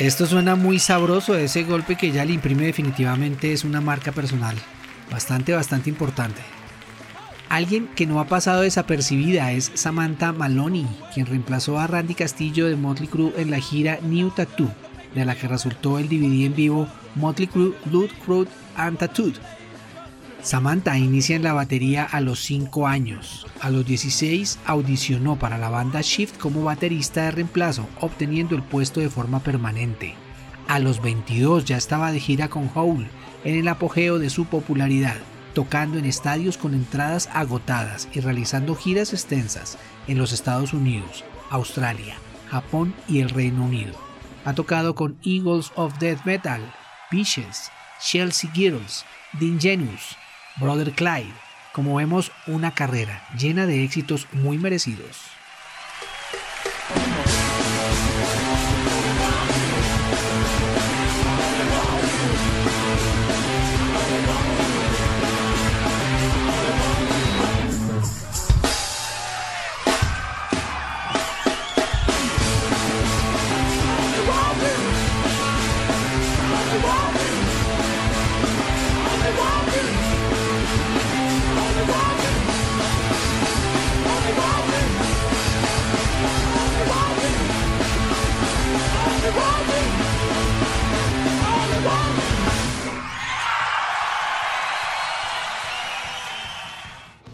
Esto 0.07 0.25
suena 0.25 0.55
muy 0.55 0.79
sabroso, 0.79 1.35
ese 1.35 1.65
golpe 1.65 1.97
que 1.97 2.13
ya 2.13 2.23
le 2.23 2.31
imprime 2.31 2.63
definitivamente 2.63 3.51
es 3.51 3.65
una 3.65 3.81
marca 3.81 4.13
personal, 4.13 4.55
bastante, 5.11 5.51
bastante 5.51 5.89
importante. 5.89 6.41
Alguien 7.49 7.89
que 7.93 8.05
no 8.05 8.21
ha 8.21 8.25
pasado 8.25 8.61
desapercibida 8.61 9.51
es 9.51 9.69
Samantha 9.73 10.31
Maloney, 10.31 10.87
quien 11.13 11.25
reemplazó 11.25 11.77
a 11.77 11.87
Randy 11.87 12.15
Castillo 12.15 12.67
de 12.67 12.77
Motley 12.77 13.09
Crue 13.09 13.33
en 13.35 13.51
la 13.51 13.59
gira 13.59 13.99
New 14.01 14.29
Tattoo, 14.29 14.71
de 15.13 15.25
la 15.25 15.35
que 15.35 15.49
resultó 15.49 15.99
el 15.99 16.07
DVD 16.07 16.45
en 16.45 16.55
vivo 16.55 16.87
Motley 17.15 17.47
Crue 17.47 17.73
Blood, 17.83 18.11
Fruit 18.25 18.47
and 18.77 18.97
Tattooed. 18.97 19.35
Samantha 20.41 20.97
inicia 20.97 21.35
en 21.35 21.43
la 21.43 21.53
batería 21.53 22.03
a 22.03 22.21
los 22.21 22.39
5 22.41 22.87
años. 22.87 23.45
A 23.59 23.69
los 23.69 23.85
16 23.85 24.59
audicionó 24.65 25.37
para 25.37 25.57
la 25.57 25.69
banda 25.69 26.01
Shift 26.01 26.37
como 26.37 26.63
baterista 26.63 27.23
de 27.23 27.31
reemplazo, 27.31 27.87
obteniendo 27.99 28.55
el 28.55 28.63
puesto 28.63 28.99
de 28.99 29.09
forma 29.09 29.39
permanente. 29.39 30.15
A 30.67 30.79
los 30.79 31.01
22 31.01 31.65
ya 31.65 31.77
estaba 31.77 32.11
de 32.11 32.19
gira 32.19 32.49
con 32.49 32.69
Hole, 32.73 33.07
en 33.43 33.55
el 33.55 33.67
apogeo 33.67 34.19
de 34.19 34.29
su 34.29 34.45
popularidad, 34.45 35.17
tocando 35.53 35.97
en 35.97 36.05
estadios 36.05 36.57
con 36.57 36.73
entradas 36.73 37.29
agotadas 37.33 38.07
y 38.13 38.19
realizando 38.19 38.75
giras 38.75 39.13
extensas 39.13 39.77
en 40.07 40.17
los 40.17 40.33
Estados 40.33 40.73
Unidos, 40.73 41.23
Australia, 41.49 42.15
Japón 42.49 42.93
y 43.07 43.21
el 43.21 43.29
Reino 43.29 43.65
Unido. 43.65 43.93
Ha 44.45 44.53
tocado 44.53 44.95
con 44.95 45.17
Eagles 45.25 45.71
of 45.75 45.97
Death 45.99 46.25
Metal, 46.25 46.61
Peaches, 47.09 47.71
Chelsea 47.99 48.49
Girls, 48.53 49.03
The 49.39 49.45
Ingenuous, 49.45 50.15
Brother 50.59 50.91
Clyde. 50.91 51.33
Como 51.71 51.95
vemos, 51.95 52.31
una 52.47 52.71
carrera 52.71 53.21
llena 53.37 53.67
de 53.67 53.83
éxitos 53.83 54.27
muy 54.33 54.57
merecidos. 54.57 55.36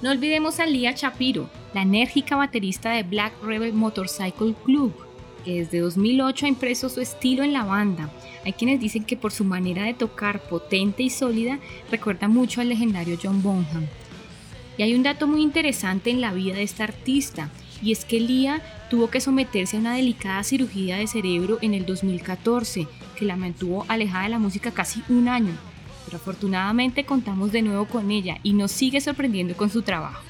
No 0.03 0.11
olvidemos 0.11 0.59
a 0.59 0.65
Lia 0.65 0.91
Shapiro, 0.91 1.49
la 1.73 1.83
enérgica 1.83 2.35
baterista 2.35 2.91
de 2.91 3.03
Black 3.03 3.41
Rebel 3.41 3.71
Motorcycle 3.71 4.53
Club, 4.65 4.93
que 5.45 5.61
desde 5.61 5.79
2008 5.79 6.45
ha 6.45 6.49
impreso 6.49 6.89
su 6.89 6.99
estilo 6.99 7.41
en 7.41 7.53
la 7.53 7.63
banda. 7.63 8.11
Hay 8.43 8.51
quienes 8.51 8.81
dicen 8.81 9.05
que 9.05 9.15
por 9.15 9.31
su 9.31 9.45
manera 9.45 9.83
de 9.83 9.93
tocar 9.93 10.41
potente 10.41 11.03
y 11.03 11.09
sólida 11.09 11.57
recuerda 11.89 12.27
mucho 12.27 12.59
al 12.59 12.67
legendario 12.67 13.17
John 13.23 13.41
Bonham. 13.41 13.87
Y 14.77 14.83
hay 14.83 14.93
un 14.93 15.03
dato 15.03 15.25
muy 15.25 15.41
interesante 15.41 16.09
en 16.09 16.19
la 16.19 16.33
vida 16.33 16.55
de 16.55 16.63
esta 16.63 16.83
artista, 16.83 17.49
y 17.81 17.93
es 17.93 18.03
que 18.03 18.19
Lia 18.19 18.61
tuvo 18.89 19.09
que 19.09 19.21
someterse 19.21 19.77
a 19.77 19.79
una 19.79 19.95
delicada 19.95 20.43
cirugía 20.43 20.97
de 20.97 21.07
cerebro 21.07 21.59
en 21.61 21.73
el 21.73 21.85
2014, 21.85 22.89
que 23.15 23.23
la 23.23 23.37
mantuvo 23.37 23.85
alejada 23.87 24.25
de 24.25 24.31
la 24.31 24.39
música 24.39 24.71
casi 24.71 25.01
un 25.07 25.29
año 25.29 25.57
afortunadamente 26.15 27.05
contamos 27.05 27.51
de 27.51 27.61
nuevo 27.61 27.85
con 27.85 28.11
ella 28.11 28.37
y 28.43 28.53
nos 28.53 28.71
sigue 28.71 29.01
sorprendiendo 29.01 29.55
con 29.55 29.69
su 29.69 29.81
trabajo. 29.81 30.21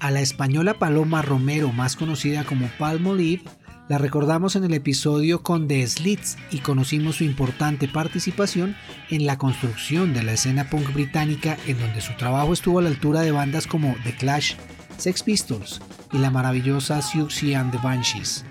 A 0.00 0.12
la 0.12 0.20
española 0.20 0.74
Paloma 0.74 1.22
Romero, 1.22 1.72
más 1.72 1.96
conocida 1.96 2.44
como 2.44 2.68
Palmolive, 2.78 3.42
la 3.88 3.98
recordamos 3.98 4.54
en 4.54 4.62
el 4.62 4.74
episodio 4.74 5.42
con 5.42 5.66
The 5.66 5.84
Slits 5.88 6.36
y 6.52 6.58
conocimos 6.58 7.16
su 7.16 7.24
importante 7.24 7.88
participación 7.88 8.76
en 9.10 9.26
la 9.26 9.38
construcción 9.38 10.14
de 10.14 10.22
la 10.22 10.34
escena 10.34 10.70
punk 10.70 10.92
británica 10.92 11.56
en 11.66 11.80
donde 11.80 12.00
su 12.00 12.12
trabajo 12.16 12.52
estuvo 12.52 12.78
a 12.78 12.82
la 12.82 12.90
altura 12.90 13.22
de 13.22 13.32
bandas 13.32 13.66
como 13.66 13.96
The 14.04 14.14
Clash, 14.14 14.54
Sex 14.98 15.24
Pistols 15.24 15.80
y 16.12 16.18
la 16.18 16.30
maravillosa 16.30 17.02
Siouxsie 17.02 17.56
and 17.56 17.72
the 17.72 17.78
Banshees. 17.78 18.44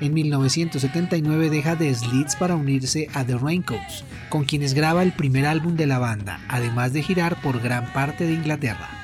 En 0.00 0.14
1979 0.14 1.50
deja 1.50 1.76
The 1.76 1.92
Slits 1.92 2.36
para 2.36 2.54
unirse 2.54 3.08
a 3.12 3.24
The 3.24 3.38
Raincoats, 3.38 4.04
con 4.28 4.44
quienes 4.44 4.72
graba 4.72 5.02
el 5.02 5.12
primer 5.12 5.46
álbum 5.46 5.74
de 5.74 5.86
la 5.86 5.98
banda, 5.98 6.40
además 6.48 6.92
de 6.92 7.02
girar 7.02 7.40
por 7.42 7.60
gran 7.60 7.92
parte 7.92 8.24
de 8.24 8.34
Inglaterra. 8.34 9.01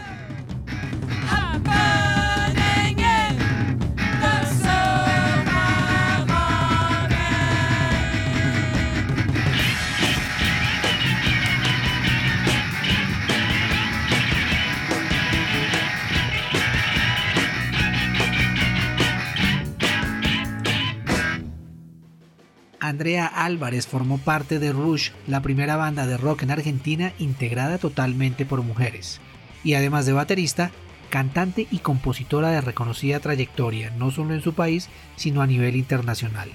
Andrea 23.08 23.26
Álvarez 23.26 23.86
formó 23.86 24.18
parte 24.18 24.58
de 24.58 24.70
Rush, 24.70 25.12
la 25.26 25.40
primera 25.40 25.76
banda 25.76 26.06
de 26.06 26.18
rock 26.18 26.42
en 26.42 26.50
Argentina 26.50 27.14
integrada 27.18 27.78
totalmente 27.78 28.44
por 28.44 28.60
mujeres. 28.60 29.22
Y 29.64 29.72
además 29.72 30.04
de 30.04 30.12
baterista, 30.12 30.72
cantante 31.08 31.66
y 31.70 31.78
compositora 31.78 32.50
de 32.50 32.60
reconocida 32.60 33.18
trayectoria, 33.18 33.88
no 33.96 34.10
solo 34.10 34.34
en 34.34 34.42
su 34.42 34.52
país, 34.52 34.90
sino 35.16 35.40
a 35.40 35.46
nivel 35.46 35.74
internacional. 35.76 36.50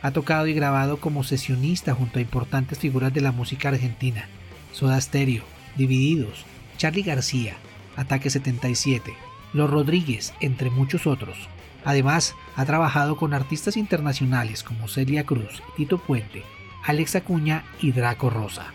Ha 0.00 0.12
tocado 0.12 0.46
y 0.46 0.54
grabado 0.54 1.00
como 1.00 1.24
sesionista 1.24 1.96
junto 1.96 2.20
a 2.20 2.22
importantes 2.22 2.78
figuras 2.78 3.12
de 3.12 3.20
la 3.20 3.32
música 3.32 3.70
argentina, 3.70 4.28
Soda 4.72 5.00
Stereo, 5.00 5.42
Divididos, 5.76 6.44
Charlie 6.76 7.02
García, 7.02 7.56
Ataque 7.96 8.30
77, 8.30 9.14
Los 9.52 9.68
Rodríguez, 9.68 10.32
entre 10.38 10.70
muchos 10.70 11.08
otros. 11.08 11.48
Además, 11.84 12.34
ha 12.56 12.64
trabajado 12.64 13.16
con 13.16 13.34
artistas 13.34 13.76
internacionales 13.76 14.62
como 14.62 14.88
Celia 14.88 15.24
Cruz, 15.24 15.62
Tito 15.76 15.98
Puente, 15.98 16.42
Alex 16.84 17.16
Acuña 17.16 17.64
y 17.80 17.92
Draco 17.92 18.30
Rosa. 18.30 18.72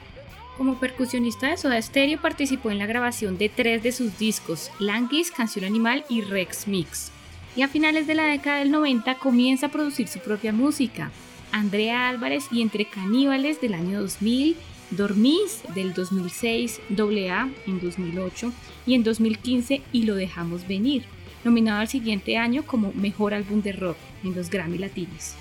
Como 0.57 0.79
percusionista 0.79 1.49
de 1.49 1.57
Soda 1.57 1.81
Stereo 1.81 2.21
participó 2.21 2.69
en 2.69 2.77
la 2.77 2.85
grabación 2.85 3.37
de 3.37 3.49
tres 3.49 3.81
de 3.81 3.91
sus 3.91 4.17
discos, 4.17 4.71
Languis, 4.79 5.31
Canción 5.31 5.65
Animal 5.65 6.05
y 6.09 6.21
Rex 6.21 6.67
Mix. 6.67 7.11
Y 7.55 7.63
a 7.63 7.67
finales 7.67 8.07
de 8.07 8.15
la 8.15 8.25
década 8.25 8.59
del 8.59 8.71
90 8.71 9.17
comienza 9.17 9.67
a 9.67 9.69
producir 9.69 10.07
su 10.07 10.19
propia 10.19 10.53
música. 10.53 11.11
Andrea 11.51 12.09
Álvarez 12.09 12.45
y 12.51 12.61
Entre 12.61 12.85
Caníbales 12.85 13.61
del 13.61 13.73
año 13.73 14.01
2000, 14.01 14.55
Dormís 14.91 15.61
del 15.73 15.93
2006, 15.93 16.81
AA 16.91 17.49
en 17.67 17.79
2008 17.79 18.51
y 18.85 18.93
en 18.93 19.03
2015 19.03 19.81
Y 19.91 20.03
lo 20.03 20.15
dejamos 20.15 20.67
venir 20.67 21.03
nominado 21.43 21.81
al 21.81 21.87
siguiente 21.87 22.37
año 22.37 22.63
como 22.65 22.91
Mejor 22.93 23.33
Álbum 23.33 23.61
de 23.61 23.73
Rock 23.73 23.97
en 24.23 24.35
los 24.35 24.49
Grammy 24.49 24.77
Latinos. 24.77 25.35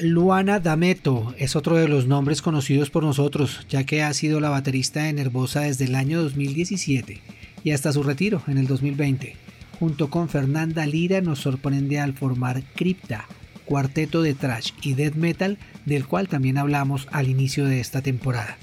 Luana 0.00 0.60
D'Ameto 0.60 1.34
es 1.38 1.56
otro 1.56 1.74
de 1.74 1.88
los 1.88 2.06
nombres 2.06 2.40
conocidos 2.40 2.88
por 2.88 3.02
nosotros, 3.02 3.66
ya 3.68 3.82
que 3.82 4.04
ha 4.04 4.14
sido 4.14 4.38
la 4.38 4.48
baterista 4.48 5.02
de 5.02 5.12
Nervosa 5.12 5.62
desde 5.62 5.86
el 5.86 5.96
año 5.96 6.22
2017 6.22 7.20
y 7.64 7.70
hasta 7.72 7.92
su 7.92 8.04
retiro 8.04 8.40
en 8.46 8.58
el 8.58 8.68
2020. 8.68 9.34
Junto 9.80 10.08
con 10.08 10.28
Fernanda 10.28 10.86
Lira 10.86 11.20
nos 11.20 11.40
sorprende 11.40 11.98
al 11.98 12.12
formar 12.12 12.62
Crypta, 12.76 13.26
cuarteto 13.64 14.22
de 14.22 14.34
thrash 14.34 14.70
y 14.82 14.94
death 14.94 15.16
metal 15.16 15.58
del 15.84 16.06
cual 16.06 16.28
también 16.28 16.58
hablamos 16.58 17.08
al 17.10 17.28
inicio 17.28 17.64
de 17.64 17.80
esta 17.80 18.00
temporada. 18.00 18.56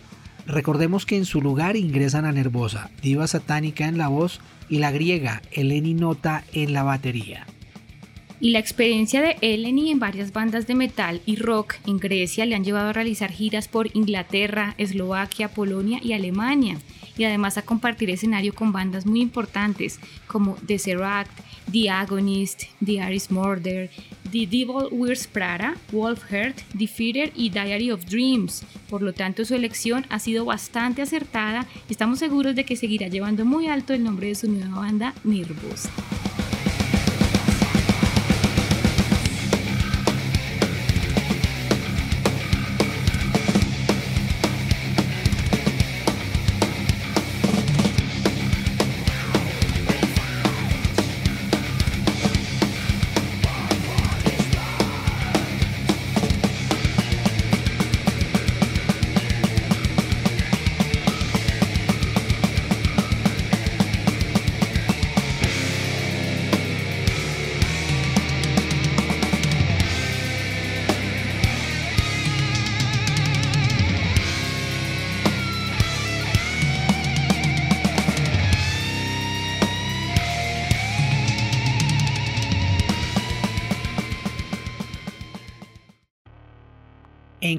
Recordemos 0.48 1.06
que 1.06 1.18
en 1.18 1.26
su 1.26 1.42
lugar 1.42 1.76
ingresan 1.76 2.24
a 2.24 2.32
Nervosa, 2.32 2.92
Diva 3.02 3.28
Satánica 3.28 3.90
en 3.90 3.98
la 3.98 4.08
voz 4.08 4.40
y 4.70 4.78
la 4.78 4.92
griega 4.92 5.42
Eleni 5.52 5.96
Nota 5.96 6.46
en 6.54 6.72
la 6.72 6.84
batería. 6.84 7.46
Y 8.40 8.50
la 8.50 8.60
experiencia 8.60 9.22
de 9.22 9.38
Eleni 9.42 9.92
en 9.92 10.00
varias 10.00 10.34
bandas 10.34 10.68
de 10.68 10.76
metal 10.76 11.22
y 11.26 11.38
rock 11.38 11.76
en 11.88 11.98
Grecia 11.98 12.46
le 12.46 12.56
han 12.56 12.66
llevado 12.66 12.90
a 12.90 12.94
realizar 12.94 13.32
giras 13.32 13.70
por 13.70 13.96
Inglaterra, 13.96 14.76
Eslovaquia, 14.78 15.48
Polonia 15.48 16.00
y 16.04 16.12
Alemania, 16.12 16.78
y 17.18 17.24
además 17.24 17.58
a 17.58 17.62
compartir 17.62 18.10
escenario 18.10 18.54
con 18.54 18.74
bandas 18.74 19.06
muy 19.06 19.22
importantes 19.22 20.00
como 20.28 20.58
The 20.68 20.80
Seract, 20.80 21.32
The 21.72 21.90
Agonist, 21.90 22.64
The 22.84 23.02
Aris 23.02 23.32
Murder, 23.32 23.90
The 24.32 24.46
Devil 24.46 24.90
Wears 24.92 25.28
Prada, 25.28 25.78
Wolfheart, 25.94 26.60
Defeater 26.74 27.32
y 27.36 27.50
Diary 27.50 27.92
of 27.92 28.06
Dreams. 28.06 28.64
Por 28.90 29.02
lo 29.02 29.14
tanto, 29.14 29.46
su 29.46 29.56
elección 29.56 30.06
ha 30.10 30.20
sido 30.20 30.44
bastante 30.44 31.02
acertada 31.02 31.66
y 31.88 31.94
estamos 31.94 32.20
seguros 32.20 32.54
de 32.54 32.66
que 32.66 32.76
seguirá 32.76 33.08
llevando 33.08 33.46
muy 33.46 33.68
alto 33.68 33.94
el 33.94 34.04
nombre 34.04 34.28
de 34.28 34.36
su 34.36 34.52
nueva 34.52 34.80
banda, 34.82 35.14
Nervous. 35.24 35.88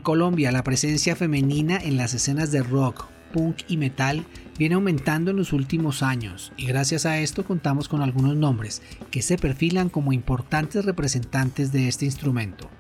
Colombia, 0.06 0.52
la 0.52 0.62
presencia 0.62 1.16
femenina 1.16 1.78
en 1.78 1.96
las 1.96 2.14
escenas 2.14 2.52
de 2.52 2.62
rock, 2.62 3.06
punk 3.32 3.62
y 3.66 3.76
metal 3.76 4.24
viene 4.56 4.76
aumentando 4.76 5.32
en 5.32 5.36
los 5.36 5.52
últimos 5.52 6.00
años 6.04 6.52
y 6.56 6.66
gracias 6.66 7.06
a 7.06 7.18
esto 7.18 7.44
contamos 7.44 7.88
con 7.88 8.02
algunos 8.02 8.36
nombres 8.36 8.82
que 9.10 9.20
se 9.20 9.36
perfilan 9.36 9.88
como 9.88 10.12
importantes 10.12 10.84
representantes 10.84 11.72
de 11.72 11.88
este 11.88 12.04
instrumento. 12.04 12.70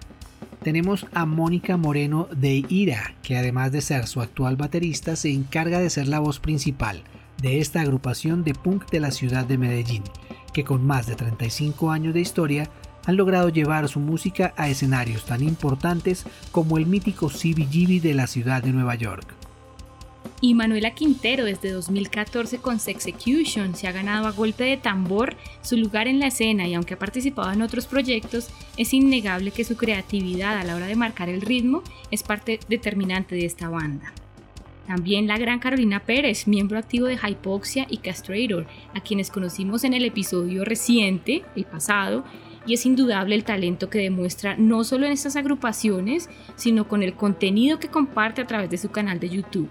Tenemos 0.62 1.08
a 1.14 1.26
Mónica 1.26 1.76
Moreno 1.76 2.28
de 2.30 2.64
Ira, 2.68 3.16
que 3.24 3.36
además 3.36 3.72
de 3.72 3.80
ser 3.80 4.06
su 4.06 4.20
actual 4.20 4.54
baterista, 4.54 5.16
se 5.16 5.32
encarga 5.32 5.80
de 5.80 5.90
ser 5.90 6.06
la 6.06 6.20
voz 6.20 6.38
principal 6.38 7.02
de 7.42 7.58
esta 7.60 7.80
agrupación 7.80 8.44
de 8.44 8.54
punk 8.54 8.88
de 8.90 9.00
la 9.00 9.10
ciudad 9.10 9.46
de 9.46 9.58
Medellín, 9.58 10.04
que 10.52 10.62
con 10.62 10.86
más 10.86 11.08
de 11.08 11.16
35 11.16 11.90
años 11.90 12.14
de 12.14 12.20
historia 12.20 12.70
han 13.06 13.16
logrado 13.16 13.48
llevar 13.48 13.88
su 13.88 14.00
música 14.00 14.52
a 14.56 14.68
escenarios 14.68 15.24
tan 15.24 15.42
importantes 15.42 16.26
como 16.50 16.76
el 16.76 16.86
mítico 16.86 17.28
CBGB 17.28 18.02
de 18.02 18.14
la 18.14 18.26
ciudad 18.26 18.62
de 18.62 18.72
Nueva 18.72 18.96
York. 18.96 19.34
Y 20.40 20.54
Manuela 20.54 20.90
Quintero 20.90 21.44
desde 21.44 21.70
2014 21.70 22.58
con 22.58 22.78
Sexecution 22.78 23.74
se 23.74 23.88
ha 23.88 23.92
ganado 23.92 24.26
a 24.26 24.32
golpe 24.32 24.64
de 24.64 24.76
tambor 24.76 25.34
su 25.62 25.76
lugar 25.76 26.08
en 26.08 26.18
la 26.18 26.26
escena 26.26 26.68
y 26.68 26.74
aunque 26.74 26.94
ha 26.94 26.98
participado 26.98 27.50
en 27.52 27.62
otros 27.62 27.86
proyectos, 27.86 28.48
es 28.76 28.92
innegable 28.92 29.50
que 29.50 29.64
su 29.64 29.76
creatividad 29.76 30.58
a 30.58 30.64
la 30.64 30.76
hora 30.76 30.86
de 30.86 30.96
marcar 30.96 31.28
el 31.28 31.40
ritmo 31.40 31.82
es 32.10 32.22
parte 32.22 32.60
determinante 32.68 33.34
de 33.34 33.46
esta 33.46 33.70
banda. 33.70 34.12
También 34.86 35.26
la 35.26 35.38
gran 35.38 35.58
Carolina 35.58 36.00
Pérez, 36.00 36.46
miembro 36.46 36.78
activo 36.78 37.06
de 37.06 37.16
Hypoxia 37.16 37.86
y 37.90 37.98
Castrator, 37.98 38.66
a 38.94 39.00
quienes 39.00 39.30
conocimos 39.30 39.82
en 39.82 39.94
el 39.94 40.04
episodio 40.04 40.64
reciente, 40.64 41.42
el 41.56 41.64
pasado, 41.64 42.24
y 42.66 42.74
es 42.74 42.84
indudable 42.84 43.34
el 43.34 43.44
talento 43.44 43.88
que 43.88 44.00
demuestra 44.00 44.56
no 44.56 44.84
solo 44.84 45.06
en 45.06 45.12
estas 45.12 45.36
agrupaciones, 45.36 46.28
sino 46.56 46.88
con 46.88 47.02
el 47.02 47.14
contenido 47.14 47.78
que 47.78 47.88
comparte 47.88 48.42
a 48.42 48.46
través 48.46 48.70
de 48.70 48.78
su 48.78 48.90
canal 48.90 49.20
de 49.20 49.28
YouTube. 49.28 49.70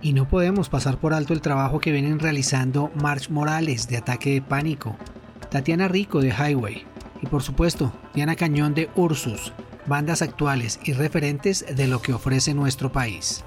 Y 0.00 0.12
no 0.12 0.28
podemos 0.28 0.68
pasar 0.68 0.98
por 0.98 1.14
alto 1.14 1.32
el 1.32 1.40
trabajo 1.40 1.78
que 1.78 1.92
vienen 1.92 2.18
realizando 2.18 2.90
March 2.94 3.30
Morales 3.30 3.88
de 3.88 3.96
Ataque 3.96 4.34
de 4.34 4.42
Pánico, 4.42 4.96
Tatiana 5.50 5.88
Rico 5.88 6.20
de 6.20 6.30
Highway 6.30 6.84
y 7.20 7.26
por 7.26 7.42
supuesto 7.42 7.92
Diana 8.14 8.34
Cañón 8.34 8.74
de 8.74 8.90
Ursus, 8.96 9.52
bandas 9.86 10.22
actuales 10.22 10.80
y 10.84 10.92
referentes 10.92 11.64
de 11.76 11.86
lo 11.86 12.02
que 12.02 12.12
ofrece 12.12 12.54
nuestro 12.54 12.90
país. 12.90 13.44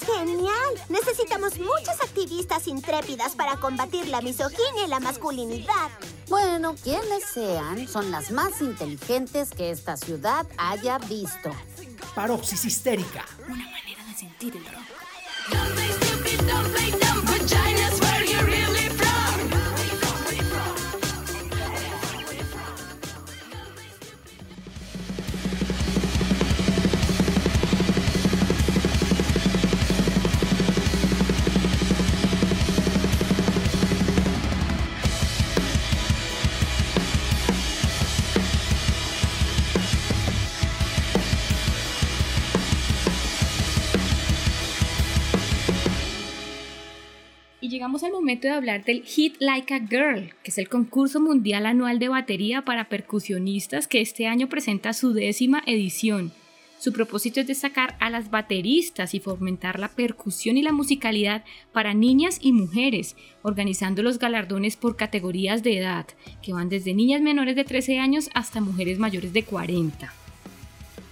Es 0.00 0.06
genial. 0.06 0.74
Necesitamos 0.88 1.58
muchas 1.58 2.00
activistas 2.00 2.66
intrépidas 2.66 3.34
para 3.34 3.56
combatir 3.56 4.08
la 4.08 4.20
misoginia 4.20 4.84
y 4.84 4.88
la 4.88 5.00
masculinidad. 5.00 5.90
Bueno, 6.28 6.74
quienes 6.82 7.24
sean, 7.32 7.88
son 7.88 8.10
las 8.10 8.30
más 8.30 8.60
inteligentes 8.60 9.50
que 9.50 9.70
esta 9.70 9.96
ciudad 9.96 10.46
haya 10.56 10.98
visto. 10.98 11.50
Paropsis 12.14 12.64
histérica. 12.64 13.24
Una 13.46 13.64
manera 13.64 14.04
de 14.04 14.14
sentir 14.14 14.56
el 14.56 14.64
rock. 14.64 14.98
Llegamos 47.78 48.02
al 48.02 48.10
momento 48.10 48.48
de 48.48 48.54
hablar 48.54 48.84
del 48.84 49.04
Hit 49.04 49.36
Like 49.38 49.72
a 49.72 49.78
Girl, 49.78 50.34
que 50.42 50.50
es 50.50 50.58
el 50.58 50.68
concurso 50.68 51.20
mundial 51.20 51.64
anual 51.64 52.00
de 52.00 52.08
batería 52.08 52.64
para 52.64 52.88
percusionistas 52.88 53.86
que 53.86 54.00
este 54.00 54.26
año 54.26 54.48
presenta 54.48 54.92
su 54.92 55.12
décima 55.12 55.62
edición. 55.64 56.32
Su 56.80 56.92
propósito 56.92 57.38
es 57.38 57.46
destacar 57.46 57.96
a 58.00 58.10
las 58.10 58.32
bateristas 58.32 59.14
y 59.14 59.20
fomentar 59.20 59.78
la 59.78 59.90
percusión 59.90 60.56
y 60.56 60.62
la 60.62 60.72
musicalidad 60.72 61.44
para 61.70 61.94
niñas 61.94 62.40
y 62.42 62.50
mujeres, 62.50 63.14
organizando 63.42 64.02
los 64.02 64.18
galardones 64.18 64.74
por 64.74 64.96
categorías 64.96 65.62
de 65.62 65.78
edad, 65.78 66.06
que 66.42 66.52
van 66.52 66.68
desde 66.68 66.94
niñas 66.94 67.22
menores 67.22 67.54
de 67.54 67.62
13 67.62 68.00
años 68.00 68.28
hasta 68.34 68.60
mujeres 68.60 68.98
mayores 68.98 69.32
de 69.32 69.44
40. 69.44 70.12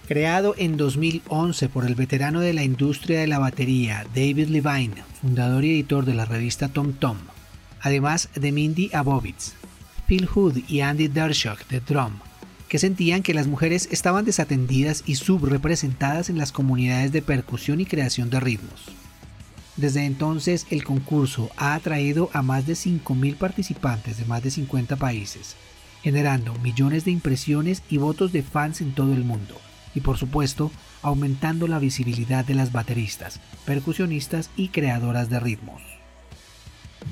Creado 0.07 0.55
en 0.57 0.77
2011 0.77 1.67
por 1.67 1.85
el 1.85 1.93
veterano 1.93 2.39
de 2.39 2.53
la 2.53 2.63
industria 2.63 3.19
de 3.19 3.27
la 3.27 3.39
batería 3.39 4.07
David 4.15 4.47
Levine, 4.47 5.03
fundador 5.19 5.65
y 5.65 5.71
editor 5.71 6.05
de 6.05 6.13
la 6.13 6.23
revista 6.23 6.69
Tom 6.69 6.93
Tom, 6.93 7.17
además 7.81 8.29
de 8.33 8.53
Mindy 8.53 8.89
Abovitz, 8.93 9.55
Phil 10.07 10.25
Hood 10.25 10.59
y 10.69 10.79
Andy 10.79 11.09
Dershock 11.09 11.67
de 11.67 11.81
Drum, 11.81 12.13
que 12.69 12.79
sentían 12.79 13.21
que 13.21 13.33
las 13.33 13.47
mujeres 13.47 13.89
estaban 13.91 14.23
desatendidas 14.23 15.03
y 15.05 15.15
subrepresentadas 15.15 16.29
en 16.29 16.37
las 16.37 16.53
comunidades 16.53 17.11
de 17.11 17.21
percusión 17.21 17.81
y 17.81 17.85
creación 17.85 18.29
de 18.29 18.39
ritmos. 18.39 18.85
Desde 19.75 20.05
entonces 20.05 20.67
el 20.69 20.85
concurso 20.85 21.49
ha 21.57 21.75
atraído 21.75 22.29
a 22.31 22.41
más 22.41 22.65
de 22.65 22.75
5.000 22.75 23.35
participantes 23.35 24.17
de 24.17 24.23
más 24.23 24.41
de 24.41 24.51
50 24.51 24.95
países, 24.95 25.57
generando 26.01 26.53
millones 26.59 27.03
de 27.03 27.11
impresiones 27.11 27.83
y 27.89 27.97
votos 27.97 28.31
de 28.31 28.41
fans 28.41 28.79
en 28.79 28.93
todo 28.93 29.11
el 29.11 29.25
mundo 29.25 29.59
y 29.97 29.99
por 29.99 30.17
supuesto 30.17 30.71
aumentando 31.01 31.67
la 31.67 31.79
visibilidad 31.79 32.45
de 32.45 32.53
las 32.53 32.71
bateristas, 32.71 33.39
percusionistas 33.65 34.51
y 34.55 34.69
creadoras 34.69 35.29
de 35.29 35.39
ritmos. 35.39 35.96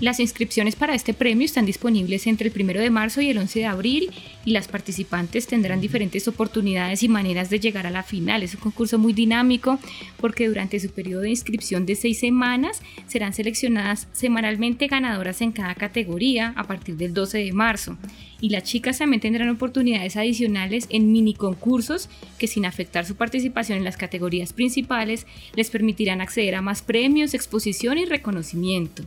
Las 0.02 0.20
inscripciones 0.20 0.76
para 0.76 0.94
este 0.94 1.14
premio 1.14 1.46
están 1.46 1.66
disponibles 1.66 2.28
entre 2.28 2.50
el 2.50 2.62
1 2.62 2.82
de 2.82 2.90
marzo 2.90 3.22
y 3.22 3.30
el 3.30 3.38
11 3.38 3.60
de 3.60 3.66
abril 3.66 4.12
y 4.44 4.52
las 4.52 4.68
participantes 4.68 5.48
tendrán 5.48 5.80
diferentes 5.80 6.28
oportunidades 6.28 7.02
y 7.02 7.08
maneras 7.08 7.50
de 7.50 7.62
llegar 7.62 7.88
a 7.88 7.92
la 7.92 8.04
final. 8.04 8.44
Es 8.44 8.56
un 8.56 8.60
concurso 8.60 9.00
muy 9.00 9.14
dinámico 9.14 9.80
porque 10.20 10.50
durante 10.50 10.82
su 10.82 10.90
periodo 10.90 11.22
de 11.22 11.30
inscripción 11.30 11.86
de 11.86 11.96
seis 11.96 12.20
semanas 12.20 12.82
serán 13.08 13.32
seleccionadas 13.32 14.10
semanalmente 14.12 14.88
ganadoras 14.88 15.40
en 15.40 15.54
cada 15.54 15.76
categoría 15.76 16.54
a 16.58 16.66
partir 16.66 16.98
del 16.98 17.14
12 17.14 17.38
de 17.38 17.54
marzo. 17.54 17.98
Y 18.42 18.50
las 18.50 18.64
chicas 18.64 18.98
también 18.98 19.22
tendrán 19.22 19.48
oportunidades 19.48 20.18
adicionales 20.18 20.88
en 20.90 21.14
mini 21.14 21.34
concursos 21.34 22.10
que 22.38 22.48
sin 22.48 22.66
afectar 22.66 23.06
su 23.06 23.16
participación 23.16 23.78
en 23.78 23.86
las 23.86 23.96
categorías 23.96 24.52
principales 24.52 25.26
les 25.56 25.70
permitirán 25.70 26.20
acceder 26.20 26.56
a 26.56 26.62
más 26.62 26.82
premios, 26.82 27.34
exposición 27.34 27.98
y 27.98 28.04
reconocimiento. 28.04 29.06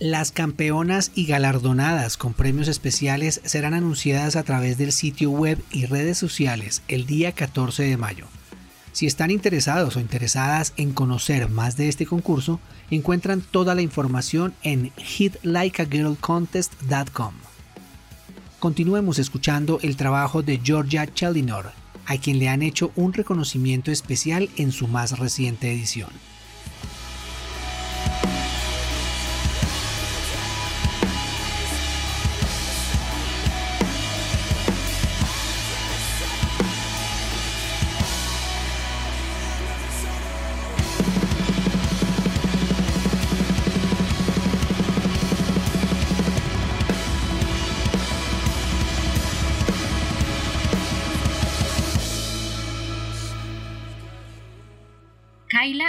Las 0.00 0.30
campeonas 0.30 1.10
y 1.16 1.26
galardonadas 1.26 2.16
con 2.16 2.32
premios 2.32 2.68
especiales 2.68 3.40
serán 3.44 3.74
anunciadas 3.74 4.36
a 4.36 4.44
través 4.44 4.78
del 4.78 4.92
sitio 4.92 5.32
web 5.32 5.60
y 5.72 5.86
redes 5.86 6.16
sociales 6.16 6.82
el 6.86 7.04
día 7.04 7.32
14 7.32 7.82
de 7.82 7.96
mayo. 7.96 8.26
Si 8.92 9.06
están 9.06 9.32
interesados 9.32 9.96
o 9.96 10.00
interesadas 10.00 10.72
en 10.76 10.92
conocer 10.92 11.48
más 11.48 11.76
de 11.76 11.88
este 11.88 12.06
concurso, 12.06 12.60
encuentran 12.92 13.40
toda 13.40 13.74
la 13.74 13.82
información 13.82 14.54
en 14.62 14.92
hitlikeagirlcontest.com. 14.96 17.34
Continuemos 18.60 19.18
escuchando 19.18 19.80
el 19.82 19.96
trabajo 19.96 20.42
de 20.42 20.60
Georgia 20.62 21.12
Chelinor, 21.12 21.72
a 22.06 22.16
quien 22.18 22.38
le 22.38 22.48
han 22.48 22.62
hecho 22.62 22.92
un 22.94 23.12
reconocimiento 23.12 23.90
especial 23.90 24.48
en 24.58 24.70
su 24.70 24.86
más 24.86 25.18
reciente 25.18 25.72
edición. 25.72 26.10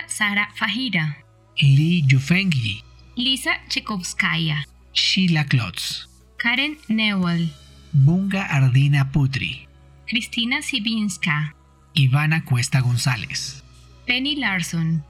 Sara 0.08 0.50
Fajira, 0.56 1.18
Lee 1.62 2.04
Yufengi, 2.08 2.82
Lisa 3.16 3.52
Chekovskaya, 3.68 4.64
Sheila 4.94 5.44
Klotz, 5.46 6.08
Karen 6.38 6.78
Newell, 6.88 7.50
Bunga 7.94 8.48
Ardina 8.50 9.12
Putri, 9.12 9.68
Cristina 10.08 10.62
Sibinska, 10.62 11.54
Ivana 11.94 12.44
Cuesta 12.46 12.80
González, 12.82 13.64
Penny 14.08 14.36
Larson, 14.36 15.04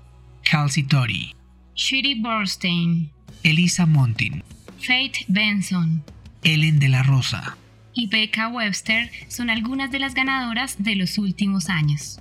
Kelsey 0.44 0.84
Tori, 0.84 1.36
Shiri 1.76 2.16
Borstein, 2.16 3.12
Elisa 3.44 3.86
Montin, 3.86 4.44
Faith 4.80 5.26
Benson, 5.28 6.04
Ellen 6.44 6.80
de 6.80 6.90
la 6.90 7.04
Rosa. 7.04 7.56
Y 7.94 8.08
Becca 8.08 8.48
Webster 8.48 9.12
son 9.28 9.50
algunas 9.50 9.92
de 9.92 10.00
las 10.00 10.14
ganadoras 10.14 10.76
de 10.80 10.96
los 10.96 11.18
últimos 11.18 11.70
años. 11.70 12.20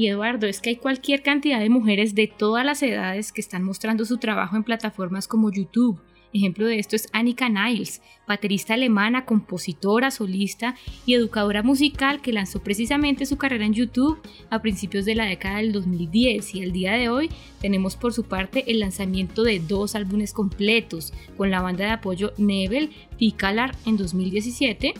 Y 0.00 0.08
Eduardo, 0.08 0.46
es 0.46 0.62
que 0.62 0.70
hay 0.70 0.76
cualquier 0.76 1.22
cantidad 1.22 1.60
de 1.60 1.68
mujeres 1.68 2.14
de 2.14 2.26
todas 2.26 2.64
las 2.64 2.82
edades 2.82 3.32
que 3.32 3.42
están 3.42 3.62
mostrando 3.62 4.06
su 4.06 4.16
trabajo 4.16 4.56
en 4.56 4.64
plataformas 4.64 5.28
como 5.28 5.52
YouTube. 5.52 6.00
Ejemplo 6.32 6.64
de 6.64 6.78
esto 6.78 6.96
es 6.96 7.10
Annika 7.12 7.50
Niles, 7.50 8.00
baterista 8.26 8.72
alemana, 8.72 9.26
compositora, 9.26 10.10
solista 10.10 10.74
y 11.04 11.12
educadora 11.12 11.62
musical 11.62 12.22
que 12.22 12.32
lanzó 12.32 12.62
precisamente 12.62 13.26
su 13.26 13.36
carrera 13.36 13.66
en 13.66 13.74
YouTube 13.74 14.18
a 14.48 14.62
principios 14.62 15.04
de 15.04 15.16
la 15.16 15.26
década 15.26 15.58
del 15.58 15.72
2010 15.72 16.54
y 16.54 16.62
al 16.62 16.72
día 16.72 16.92
de 16.92 17.10
hoy 17.10 17.28
tenemos 17.60 17.96
por 17.96 18.14
su 18.14 18.24
parte 18.24 18.70
el 18.70 18.80
lanzamiento 18.80 19.42
de 19.42 19.60
dos 19.60 19.94
álbumes 19.94 20.32
completos 20.32 21.12
con 21.36 21.50
la 21.50 21.60
banda 21.60 21.84
de 21.84 21.90
apoyo 21.90 22.32
Nebel 22.38 22.88
Picalar 23.18 23.76
en 23.84 23.98
2017 23.98 24.94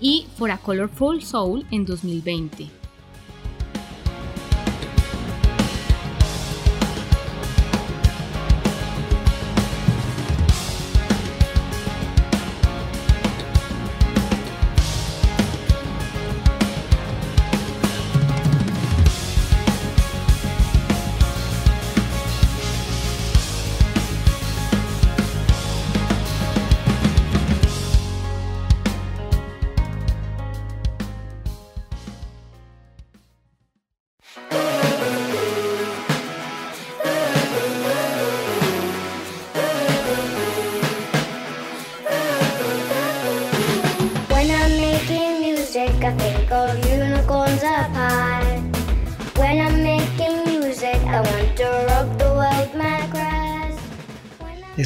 y 0.00 0.26
For 0.36 0.52
a 0.52 0.58
Colorful 0.58 1.22
Soul 1.22 1.66
en 1.72 1.84
2020. 1.84 2.79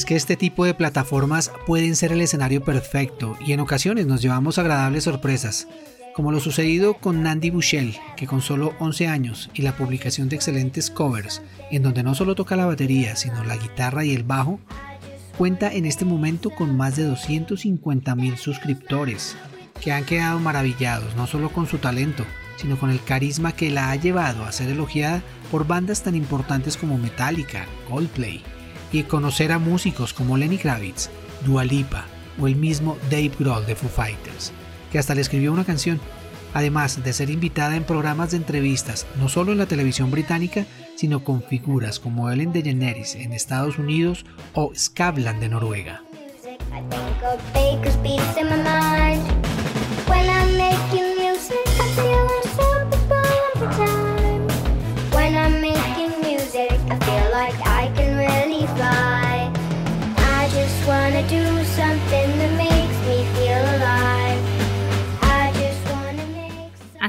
Que 0.04 0.16
este 0.16 0.36
tipo 0.36 0.64
de 0.64 0.74
plataformas 0.74 1.50
pueden 1.66 1.96
ser 1.96 2.12
el 2.12 2.20
escenario 2.20 2.62
perfecto 2.62 3.36
y 3.44 3.52
en 3.52 3.60
ocasiones 3.60 4.06
nos 4.06 4.22
llevamos 4.22 4.58
agradables 4.58 5.04
sorpresas, 5.04 5.68
como 6.14 6.30
lo 6.30 6.40
sucedido 6.40 6.94
con 6.94 7.22
Nandy 7.22 7.50
Bushell, 7.50 7.96
que 8.16 8.26
con 8.26 8.40
solo 8.40 8.74
11 8.78 9.08
años 9.08 9.50
y 9.54 9.62
la 9.62 9.76
publicación 9.76 10.28
de 10.28 10.36
excelentes 10.36 10.90
covers, 10.90 11.42
en 11.70 11.82
donde 11.82 12.02
no 12.02 12.14
solo 12.14 12.34
toca 12.34 12.56
la 12.56 12.66
batería, 12.66 13.16
sino 13.16 13.44
la 13.44 13.56
guitarra 13.56 14.04
y 14.04 14.14
el 14.14 14.22
bajo, 14.22 14.60
cuenta 15.38 15.72
en 15.72 15.86
este 15.86 16.04
momento 16.04 16.50
con 16.50 16.76
más 16.76 16.96
de 16.96 17.04
250 17.04 18.14
mil 18.14 18.36
suscriptores, 18.36 19.36
que 19.80 19.92
han 19.92 20.04
quedado 20.04 20.38
maravillados 20.38 21.16
no 21.16 21.26
solo 21.26 21.50
con 21.50 21.66
su 21.66 21.78
talento, 21.78 22.24
sino 22.56 22.78
con 22.78 22.90
el 22.90 23.02
carisma 23.02 23.52
que 23.52 23.70
la 23.70 23.90
ha 23.90 23.96
llevado 23.96 24.44
a 24.44 24.52
ser 24.52 24.70
elogiada 24.70 25.22
por 25.50 25.66
bandas 25.66 26.02
tan 26.02 26.14
importantes 26.14 26.76
como 26.76 26.98
Metallica, 26.98 27.66
Coldplay, 27.90 28.42
y 28.94 29.02
conocer 29.02 29.50
a 29.50 29.58
músicos 29.58 30.14
como 30.14 30.36
Lenny 30.36 30.56
Kravitz, 30.56 31.10
Dua 31.44 31.64
Lipa 31.64 32.06
o 32.40 32.46
el 32.46 32.54
mismo 32.54 32.96
Dave 33.10 33.32
Grohl 33.36 33.66
de 33.66 33.74
Foo 33.74 33.90
Fighters, 33.90 34.52
que 34.92 35.00
hasta 35.00 35.16
le 35.16 35.20
escribió 35.20 35.52
una 35.52 35.64
canción, 35.64 36.00
además 36.52 37.02
de 37.02 37.12
ser 37.12 37.28
invitada 37.28 37.74
en 37.74 37.82
programas 37.82 38.30
de 38.30 38.36
entrevistas 38.36 39.06
no 39.18 39.28
solo 39.28 39.50
en 39.50 39.58
la 39.58 39.66
televisión 39.66 40.12
británica, 40.12 40.64
sino 40.94 41.24
con 41.24 41.42
figuras 41.42 41.98
como 41.98 42.30
Ellen 42.30 42.52
DeGeneres 42.52 43.16
en 43.16 43.32
Estados 43.32 43.78
Unidos 43.78 44.24
o 44.52 44.70
Skavlan 44.76 45.40
de 45.40 45.48
Noruega. 45.48 46.02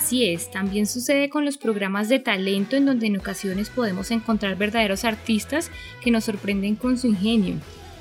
Así 0.06 0.24
es, 0.24 0.51
también 0.51 0.86
sucede 0.86 1.30
con 1.30 1.45
los 1.45 1.58
programas 1.58 2.10
de 2.10 2.20
talento 2.20 2.76
en 2.76 2.86
donde 2.86 3.08
en 3.08 3.18
ocasiones 3.18 3.72
podemos 3.72 4.12
encontrar 4.12 4.56
verdaderos 4.56 5.03
artistas 5.03 5.72
que 6.03 6.12
nos 6.12 6.26
sorprenden 6.26 6.76
con 6.76 6.99
su 6.99 7.08
ingenio. 7.08 7.56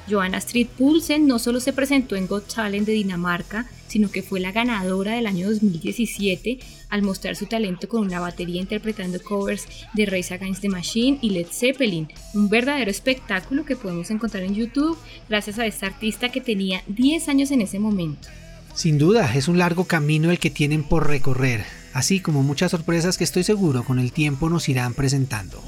Joanna 0.07 0.37
Street 0.37 0.67
Poulsen 0.77 1.27
no 1.27 1.39
solo 1.39 1.61
se 1.61 1.73
presentó 1.73 2.15
en 2.15 2.27
Got 2.27 2.57
Talent 2.57 2.87
de 2.87 2.93
Dinamarca, 2.93 3.71
sino 3.87 4.11
que 4.11 4.21
fue 4.21 4.39
la 4.39 4.53
ganadora 4.53 5.13
del 5.13 5.27
año 5.27 5.49
2017 5.49 6.59
al 6.91 7.01
mostrar 7.01 7.37
su 7.37 7.47
talento 7.47 7.89
con 7.89 8.03
una 8.03 8.21
batería 8.21 8.61
interpretando 8.61 9.23
covers 9.23 9.67
de 9.95 10.05
Race 10.05 10.35
Against 10.35 10.61
the 10.61 10.69
Machine 10.69 11.19
y 11.23 11.31
Led 11.31 11.47
Zeppelin, 11.51 12.09
un 12.35 12.51
verdadero 12.51 12.91
espectáculo 12.91 13.65
que 13.65 13.77
podemos 13.77 14.11
encontrar 14.11 14.43
en 14.43 14.55
YouTube 14.55 14.99
gracias 15.31 15.59
a 15.59 15.65
esta 15.65 15.87
artista 15.87 16.29
que 16.29 16.43
tenía 16.43 16.83
10 16.87 17.31
años 17.31 17.51
en 17.51 17.63
ese 17.63 17.79
momento. 17.79 18.29
Sin 18.75 18.99
duda, 18.99 19.35
es 19.35 19.49
un 19.49 19.57
largo 19.57 19.87
camino 19.87 20.31
el 20.31 20.39
que 20.39 20.51
tienen 20.51 20.83
por 20.83 21.09
recorrer, 21.09 21.65
así 21.95 22.21
como 22.21 22.43
muchas 22.43 22.73
sorpresas 22.73 23.17
que 23.17 23.25
estoy 23.25 23.45
seguro 23.45 23.85
con 23.85 23.99
el 23.99 24.13
tiempo 24.13 24.51
nos 24.51 24.69
irán 24.69 24.93
presentando. 24.93 25.63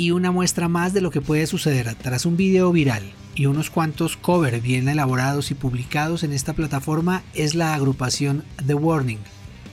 Y 0.00 0.12
una 0.12 0.30
muestra 0.30 0.66
más 0.66 0.94
de 0.94 1.02
lo 1.02 1.10
que 1.10 1.20
puede 1.20 1.46
suceder 1.46 1.94
tras 1.94 2.24
un 2.24 2.38
video 2.38 2.72
viral 2.72 3.02
y 3.34 3.44
unos 3.44 3.68
cuantos 3.68 4.16
covers 4.16 4.62
bien 4.62 4.88
elaborados 4.88 5.50
y 5.50 5.54
publicados 5.54 6.22
en 6.22 6.32
esta 6.32 6.54
plataforma 6.54 7.22
es 7.34 7.54
la 7.54 7.74
agrupación 7.74 8.42
The 8.66 8.72
Warning, 8.72 9.18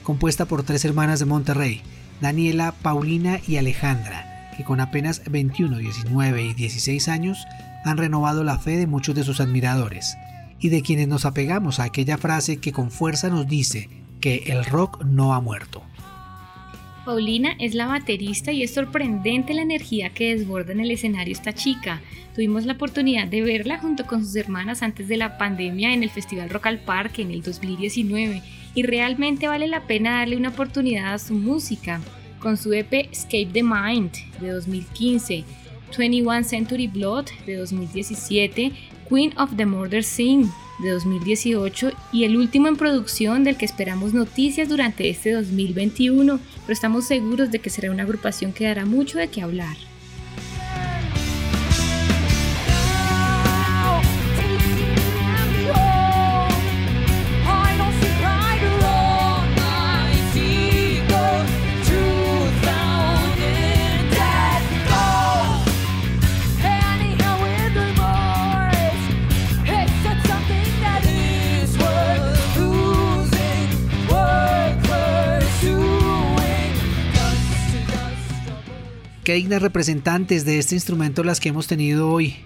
compuesta 0.02 0.44
por 0.44 0.64
tres 0.64 0.84
hermanas 0.84 1.18
de 1.18 1.24
Monterrey, 1.24 1.80
Daniela, 2.20 2.72
Paulina 2.82 3.40
y 3.48 3.56
Alejandra, 3.56 4.52
que 4.54 4.64
con 4.64 4.80
apenas 4.80 5.22
21, 5.30 5.78
19 5.78 6.42
y 6.42 6.52
16 6.52 7.08
años 7.08 7.46
han 7.86 7.96
renovado 7.96 8.44
la 8.44 8.58
fe 8.58 8.76
de 8.76 8.86
muchos 8.86 9.14
de 9.14 9.24
sus 9.24 9.40
admiradores 9.40 10.18
y 10.60 10.68
de 10.68 10.82
quienes 10.82 11.08
nos 11.08 11.24
apegamos 11.24 11.80
a 11.80 11.84
aquella 11.84 12.18
frase 12.18 12.58
que 12.58 12.72
con 12.72 12.90
fuerza 12.90 13.30
nos 13.30 13.48
dice 13.48 13.88
que 14.20 14.42
el 14.48 14.66
rock 14.66 15.02
no 15.06 15.32
ha 15.32 15.40
muerto. 15.40 15.87
Paulina 17.08 17.56
es 17.58 17.74
la 17.74 17.86
baterista 17.86 18.52
y 18.52 18.62
es 18.62 18.74
sorprendente 18.74 19.54
la 19.54 19.62
energía 19.62 20.10
que 20.10 20.36
desborda 20.36 20.72
en 20.72 20.80
el 20.80 20.90
escenario 20.90 21.32
esta 21.32 21.54
chica. 21.54 22.02
Tuvimos 22.34 22.66
la 22.66 22.74
oportunidad 22.74 23.26
de 23.26 23.40
verla 23.40 23.78
junto 23.78 24.06
con 24.06 24.22
sus 24.22 24.36
hermanas 24.36 24.82
antes 24.82 25.08
de 25.08 25.16
la 25.16 25.38
pandemia 25.38 25.94
en 25.94 26.02
el 26.02 26.10
Festival 26.10 26.50
Rock 26.50 26.66
al 26.66 26.80
Parque 26.80 27.22
en 27.22 27.30
el 27.30 27.40
2019 27.40 28.42
y 28.74 28.82
realmente 28.82 29.48
vale 29.48 29.68
la 29.68 29.86
pena 29.86 30.18
darle 30.18 30.36
una 30.36 30.50
oportunidad 30.50 31.14
a 31.14 31.18
su 31.18 31.32
música. 31.32 32.02
Con 32.40 32.58
su 32.58 32.74
EP 32.74 32.92
Escape 33.10 33.48
the 33.54 33.62
Mind 33.62 34.12
de 34.38 34.50
2015, 34.50 35.44
21 35.96 36.44
Century 36.44 36.88
Blood 36.88 37.28
de 37.46 37.56
2017, 37.56 38.70
Queen 39.08 39.32
of 39.38 39.56
the 39.56 39.64
Murder 39.64 40.04
Scene 40.04 40.50
de 40.78 40.90
2018 40.90 41.90
y 42.12 42.24
el 42.24 42.36
último 42.36 42.68
en 42.68 42.76
producción 42.76 43.44
del 43.44 43.56
que 43.56 43.64
esperamos 43.64 44.14
noticias 44.14 44.68
durante 44.68 45.08
este 45.08 45.32
2021, 45.32 46.38
pero 46.62 46.72
estamos 46.72 47.06
seguros 47.06 47.50
de 47.50 47.58
que 47.58 47.70
será 47.70 47.90
una 47.90 48.04
agrupación 48.04 48.52
que 48.52 48.64
dará 48.64 48.84
mucho 48.84 49.18
de 49.18 49.28
qué 49.28 49.42
hablar. 49.42 49.76
Representantes 79.46 80.44
de 80.44 80.58
este 80.58 80.74
instrumento 80.74 81.22
las 81.22 81.38
que 81.40 81.50
hemos 81.50 81.66
tenido 81.66 82.10
hoy. 82.10 82.36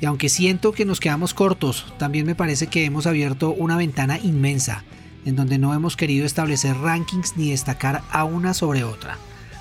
Y 0.00 0.06
aunque 0.06 0.28
siento 0.28 0.72
que 0.72 0.84
nos 0.84 1.00
quedamos 1.00 1.34
cortos, 1.34 1.92
también 1.98 2.24
me 2.26 2.34
parece 2.34 2.68
que 2.68 2.84
hemos 2.84 3.06
abierto 3.06 3.50
una 3.52 3.76
ventana 3.76 4.18
inmensa, 4.18 4.84
en 5.24 5.36
donde 5.36 5.58
no 5.58 5.74
hemos 5.74 5.96
querido 5.96 6.24
establecer 6.24 6.76
rankings 6.76 7.36
ni 7.36 7.50
destacar 7.50 8.02
a 8.10 8.24
una 8.24 8.54
sobre 8.54 8.84
otra. 8.84 9.18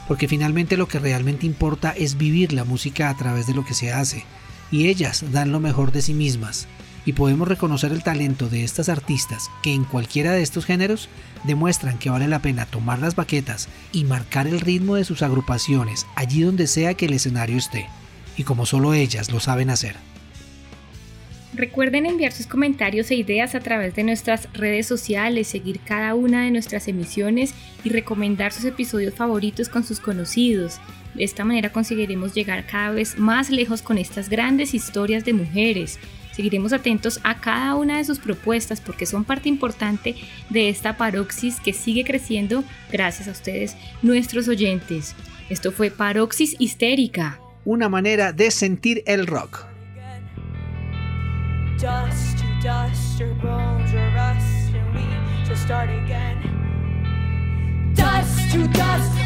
Porque 0.08 0.28
finalmente 0.28 0.78
lo 0.78 0.88
que 0.88 1.00
realmente 1.00 1.46
importa 1.46 1.92
es 1.92 2.18
vivir 2.18 2.54
la 2.54 2.64
música 2.64 3.10
a 3.10 3.18
través 3.18 3.48
de 3.48 3.54
lo 3.54 3.66
que 3.66 3.74
se 3.74 3.92
hace, 3.92 4.24
y 4.72 4.88
ellas 4.88 5.26
dan 5.32 5.52
lo 5.52 5.60
mejor 5.60 5.92
de 5.92 6.02
sí 6.02 6.14
mismas, 6.14 6.68
y 7.08 7.14
podemos 7.14 7.48
reconocer 7.48 7.94
el 7.94 8.04
talento 8.04 8.50
de 8.50 8.66
estas 8.66 8.90
artistas 8.90 9.50
que 9.64 9.74
en 9.74 9.86
cualquiera 9.86 10.34
de 10.34 10.42
estos 10.42 10.66
géneros 10.66 11.08
demuestran 11.46 11.98
que 11.98 12.10
vale 12.10 12.28
la 12.28 12.42
pena 12.42 12.66
tomar 12.66 13.00
las 13.00 13.16
baquetas 13.16 13.70
y 13.94 14.04
marcar 14.04 14.46
el 14.46 14.60
ritmo 14.60 14.96
de 14.96 15.06
sus 15.06 15.22
agrupaciones 15.22 16.06
allí 16.16 16.42
donde 16.42 16.68
sea 16.68 16.96
que 16.96 17.06
el 17.06 17.14
escenario 17.14 17.56
esté, 17.58 17.88
y 18.36 18.44
como 18.44 18.66
solo 18.66 18.94
ellas 18.94 19.32
lo 19.32 19.40
saben 19.40 19.70
hacer. 19.70 19.96
Recuerden 21.54 22.06
enviar 22.06 22.34
sus 22.34 22.46
comentarios 22.46 23.10
e 23.10 23.16
ideas 23.16 23.56
a 23.56 23.62
través 23.62 23.96
de 23.96 24.04
nuestras 24.04 24.52
redes 24.52 24.86
sociales, 24.86 25.48
seguir 25.48 25.80
cada 25.80 26.14
una 26.14 26.44
de 26.44 26.52
nuestras 26.52 26.90
emisiones 26.90 27.54
y 27.86 27.90
recomendar 27.90 28.52
sus 28.52 28.66
episodios 28.66 29.14
favoritos 29.14 29.70
con 29.70 29.86
sus 29.86 30.02
conocidos. 30.02 30.82
De 31.16 31.24
esta 31.24 31.46
manera 31.46 31.72
conseguiremos 31.72 32.34
llegar 32.34 32.68
cada 32.68 32.92
vez 32.92 33.18
más 33.18 33.50
lejos 33.50 33.82
con 33.82 33.98
estas 33.98 34.28
grandes 34.28 34.74
historias 34.74 35.24
de 35.24 35.34
mujeres 35.34 36.00
Seguiremos 36.38 36.72
atentos 36.72 37.20
a 37.24 37.42
cada 37.42 37.74
una 37.74 37.98
de 37.98 38.04
sus 38.04 38.20
propuestas 38.20 38.80
porque 38.80 39.08
son 39.08 39.24
parte 39.24 39.50
importante 39.50 40.16
de 40.52 40.70
esta 40.70 40.96
paroxis 40.96 41.60
que 41.60 41.74
sigue 41.74 42.04
creciendo 42.04 42.64
gracias 42.92 43.28
a 43.28 43.32
ustedes, 43.32 43.76
nuestros 44.04 44.48
oyentes. 44.48 45.16
Esto 45.50 45.72
fue 45.72 45.90
Paroxis 45.90 46.56
Histérica. 46.60 47.40
Una 47.66 47.90
manera 47.90 48.34
de 48.34 48.52
sentir 48.52 49.02
el 49.08 49.26
rock. 49.26 49.66
dust 51.80 52.38
to 58.52 58.68
dust, 58.68 59.18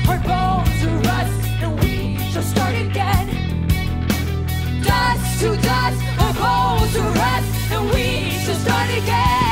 a 6.20 6.34
cold 6.34 6.90
to 6.94 7.02
rest, 7.20 7.72
and 7.72 7.90
we 7.92 8.32
should 8.44 8.58
start 8.58 8.90
again. 8.90 9.51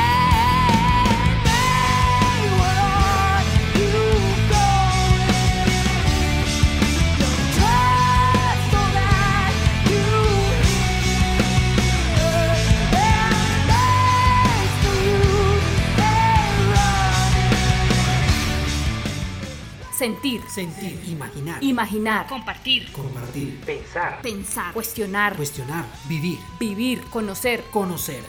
Sentir. 20.00 20.40
Sentir. 20.48 20.98
Imaginar. 21.08 21.62
Imaginar. 21.62 22.26
Compartir. 22.26 22.90
Compartir. 22.90 23.60
Pensar. 23.66 24.22
Pensar. 24.22 24.72
Cuestionar. 24.72 25.36
Cuestionar. 25.36 25.84
Vivir. 26.08 26.38
Vivir. 26.58 27.02
Conocer. 27.10 27.62
Conocer. 27.70 28.24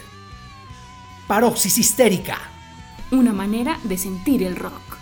Paroxis 1.26 1.78
histérica. 1.78 2.36
Una 3.10 3.32
manera 3.32 3.78
de 3.84 3.96
sentir 3.96 4.42
el 4.42 4.56
rock. 4.56 5.01